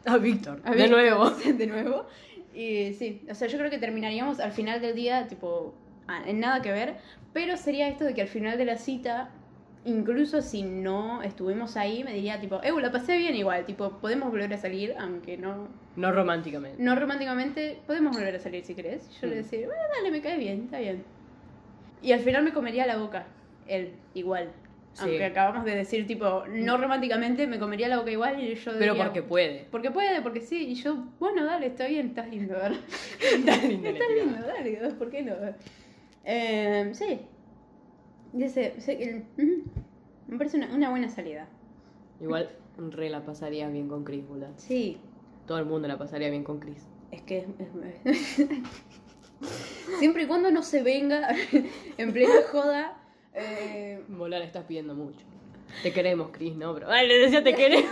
[0.07, 1.29] A Víctor, a de Víctor, nuevo.
[1.57, 2.05] de nuevo.
[2.53, 5.75] Y sí, o sea, yo creo que terminaríamos al final del día, tipo,
[6.07, 6.97] ah, en nada que ver.
[7.31, 9.29] Pero sería esto de que al final de la cita
[9.85, 14.29] incluso si no estuvimos ahí, me diría tipo, eh, la pasé bien igual, tipo, podemos
[14.31, 16.81] volver a salir, aunque no, No románticamente.
[16.81, 19.09] no románticamente, podemos volver a salir si querés.
[19.19, 19.37] Yo le Mm.
[19.37, 21.03] decía, bueno, dale, me cae bien, está bien.
[22.03, 23.25] Y al final me comería la boca,
[23.67, 24.49] él, igual.
[24.93, 25.03] Sí.
[25.03, 28.91] Aunque acabamos de decir, tipo, no románticamente, me comería la boca igual y yo Pero
[28.93, 29.65] diría, porque puede.
[29.71, 30.67] Porque puede, porque sí.
[30.67, 32.77] Y yo, bueno, dale, está bien, estás lindo, ¿verdad?
[33.21, 34.25] Está lindo la Está tirada.
[34.25, 35.33] lindo, dale, ¿por qué no?
[36.25, 37.21] Eh, sí.
[38.33, 39.63] Ujú.
[40.27, 41.47] me parece una, una buena salida.
[42.21, 44.47] Igual re la pasaría bien con Chris, boludo.
[44.57, 44.97] Sí,
[45.47, 46.87] Todo el mundo la pasaría bien con Chris.
[47.11, 47.39] es que...
[47.39, 48.47] es- es-
[49.99, 51.27] Siempre y cuando no se venga
[51.97, 52.97] en plena joda.
[53.33, 55.25] eh, Bola le estás pidiendo mucho.
[55.83, 56.73] Te queremos, Chris, ¿no?
[56.75, 56.89] Pero.
[56.91, 57.89] Ay, le decía te queremos.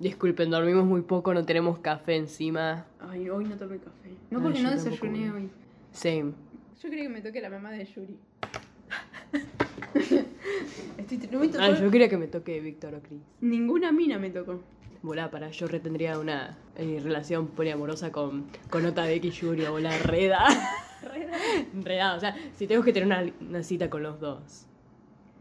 [0.00, 2.84] Disculpen, dormimos muy poco, no tenemos café encima.
[3.00, 4.10] Ay, hoy no tomé café.
[4.30, 5.50] No Ay, porque yo no desayuné hoy.
[5.96, 6.32] Same.
[6.82, 8.18] Yo quería que me toque la mamá de Yuri.
[10.98, 13.20] Estoy, no me tocó- Ah, yo quería que me toque Víctor o Chris.
[13.40, 14.60] Ninguna mina me tocó.
[15.02, 19.96] Volá, para, yo retendría una eh, relación poliamorosa con, con Ota Becky y Yuri, volá,
[19.98, 20.44] reda.
[21.82, 24.66] Reda, o sea, si tengo que tener una, una cita con los dos.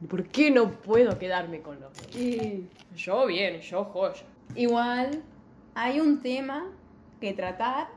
[0.10, 2.16] ¿Por qué no puedo quedarme con los dos?
[2.16, 4.24] Y Yo bien, yo joya.
[4.56, 5.22] igual
[5.74, 6.68] hay un tema
[7.20, 7.88] que tratar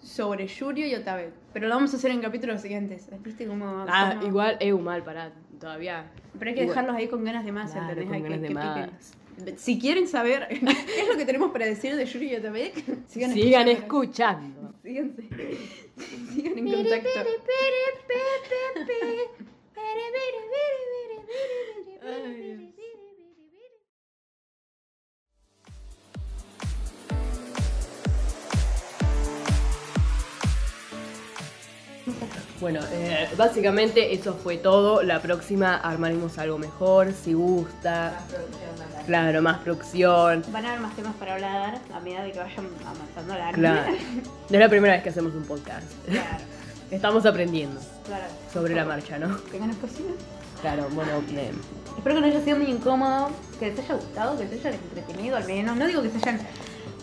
[0.00, 1.32] sobre Yurio y Otabek.
[1.56, 3.08] Pero lo vamos a hacer en capítulos siguientes.
[3.24, 3.86] ¿Viste cómo.?
[3.88, 6.04] Ah, cómo- igual, eh, mal, pará, todavía.
[6.38, 6.74] Pero hay que igual.
[6.76, 8.04] dejarlos ahí con ganas de más, Claro, ¿entendés?
[8.08, 9.14] con Hay que- ganas de que más.
[9.38, 9.58] piquen.
[9.58, 12.74] Si quieren saber qué es lo que tenemos para decir de Yuri y Otabek,
[13.08, 13.72] sigan, Sigan escuchando.
[13.72, 14.74] escuchando.
[14.82, 15.22] Síganse.
[16.34, 17.08] Sigan en contacto.
[32.60, 35.02] Bueno, eh, básicamente eso fue todo.
[35.02, 38.18] La próxima armaremos algo mejor, si gusta.
[39.06, 40.42] Claro, más producción.
[40.50, 43.92] Van a haber más temas para hablar a medida de que vayan avanzando la Claro.
[44.48, 45.86] No es la primera vez que hacemos un podcast.
[46.06, 46.44] Claro,
[46.90, 48.24] Estamos aprendiendo claro.
[48.52, 49.36] sobre la marcha, ¿no?
[49.36, 50.14] Tengan cocinas.
[50.60, 51.52] Claro, bueno, eh,
[51.96, 55.36] Espero que no haya sido muy incómodo, que les haya gustado, que les haya entretenido
[55.36, 55.76] al menos.
[55.76, 56.40] No digo que se hayan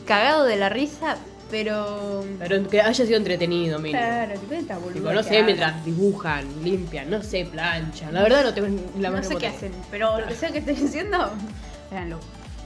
[0.05, 1.17] cagado de la risa,
[1.53, 2.25] pero.
[2.39, 3.99] pero que haya sido entretenido, mínimo.
[3.99, 8.11] Claro, tipo esta boluda no sé, mientras dibujan, limpian, no sé, planchan.
[8.11, 10.75] La verdad no tengo la No sé qué hacen, pero lo que sea que estén
[10.81, 11.29] diciendo,
[11.91, 12.19] háganlo.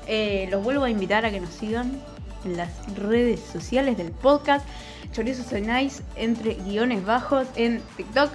[0.08, 2.00] Eh, los vuelvo a invitar a que nos sigan
[2.46, 4.66] en las redes sociales del podcast.
[5.12, 8.32] Chorizos and Nice entre guiones bajos en TikTok,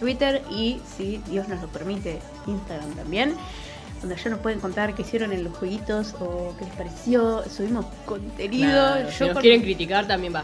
[0.00, 3.36] Twitter y, si Dios nos lo permite, Instagram también.
[4.02, 7.44] Donde ya nos pueden contar qué hicieron en los jueguitos o qué les pareció.
[7.48, 8.68] Subimos contenido.
[8.68, 10.42] Claro, si nos con- quieren criticar también va.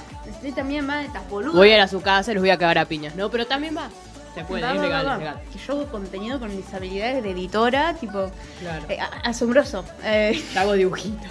[0.55, 0.87] También
[1.29, 1.55] boludas.
[1.57, 3.31] Voy a ir a su casa y los voy a cagar a piñas, ¿no?
[3.31, 3.91] Pero también va.
[4.35, 5.19] Se puede, Va, es va, legal, va, es va.
[5.19, 5.41] legal.
[5.53, 8.31] Que yo hago contenido con mis habilidades de editora, tipo,
[8.61, 8.85] Claro.
[8.89, 9.85] eh, asombroso.
[10.05, 11.27] Eh, hago dibujitos.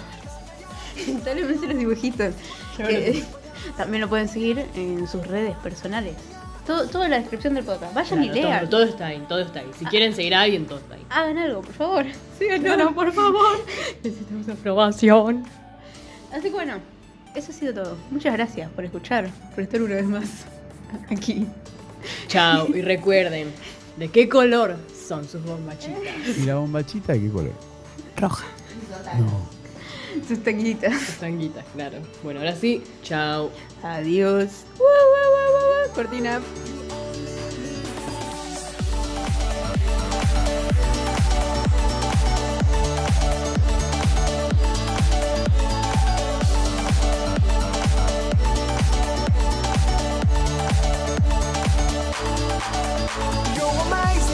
[1.06, 2.34] Lamentablemente los dibujitos.
[2.80, 3.24] Eh,
[3.78, 6.14] también lo pueden seguir en sus redes personales.
[6.68, 7.94] Todo, en la descripción del podcast.
[7.94, 8.60] Vayan Claro, y lean.
[8.60, 9.70] todo, todo está ahí, todo está ahí.
[9.78, 11.06] Si quieren seguir a alguien, todo está ahí.
[11.08, 12.04] Hagan algo, por favor.
[12.38, 13.64] Síganos, por favor.
[14.04, 15.44] Necesitamos aprobación.
[16.30, 16.74] Así que bueno,
[17.34, 17.96] eso ha sido todo.
[18.10, 20.28] Muchas gracias por escuchar, por estar una vez más
[21.10, 21.46] aquí.
[22.26, 22.66] Chao.
[22.68, 23.50] Y recuerden,
[23.96, 24.76] ¿de qué color
[25.08, 26.36] son sus bombachitas?
[26.36, 27.52] ¿Y la bombachita de qué color?
[28.18, 28.44] Roja.
[29.18, 29.48] No.
[30.28, 31.00] Sus tanguitas.
[31.00, 31.96] Sus tanguitas, claro.
[32.22, 33.50] Bueno, ahora sí, chao.
[33.82, 34.48] Adiós.
[34.76, 36.42] Guau, guau, guau, cortina.
[53.56, 54.27] You're amazing.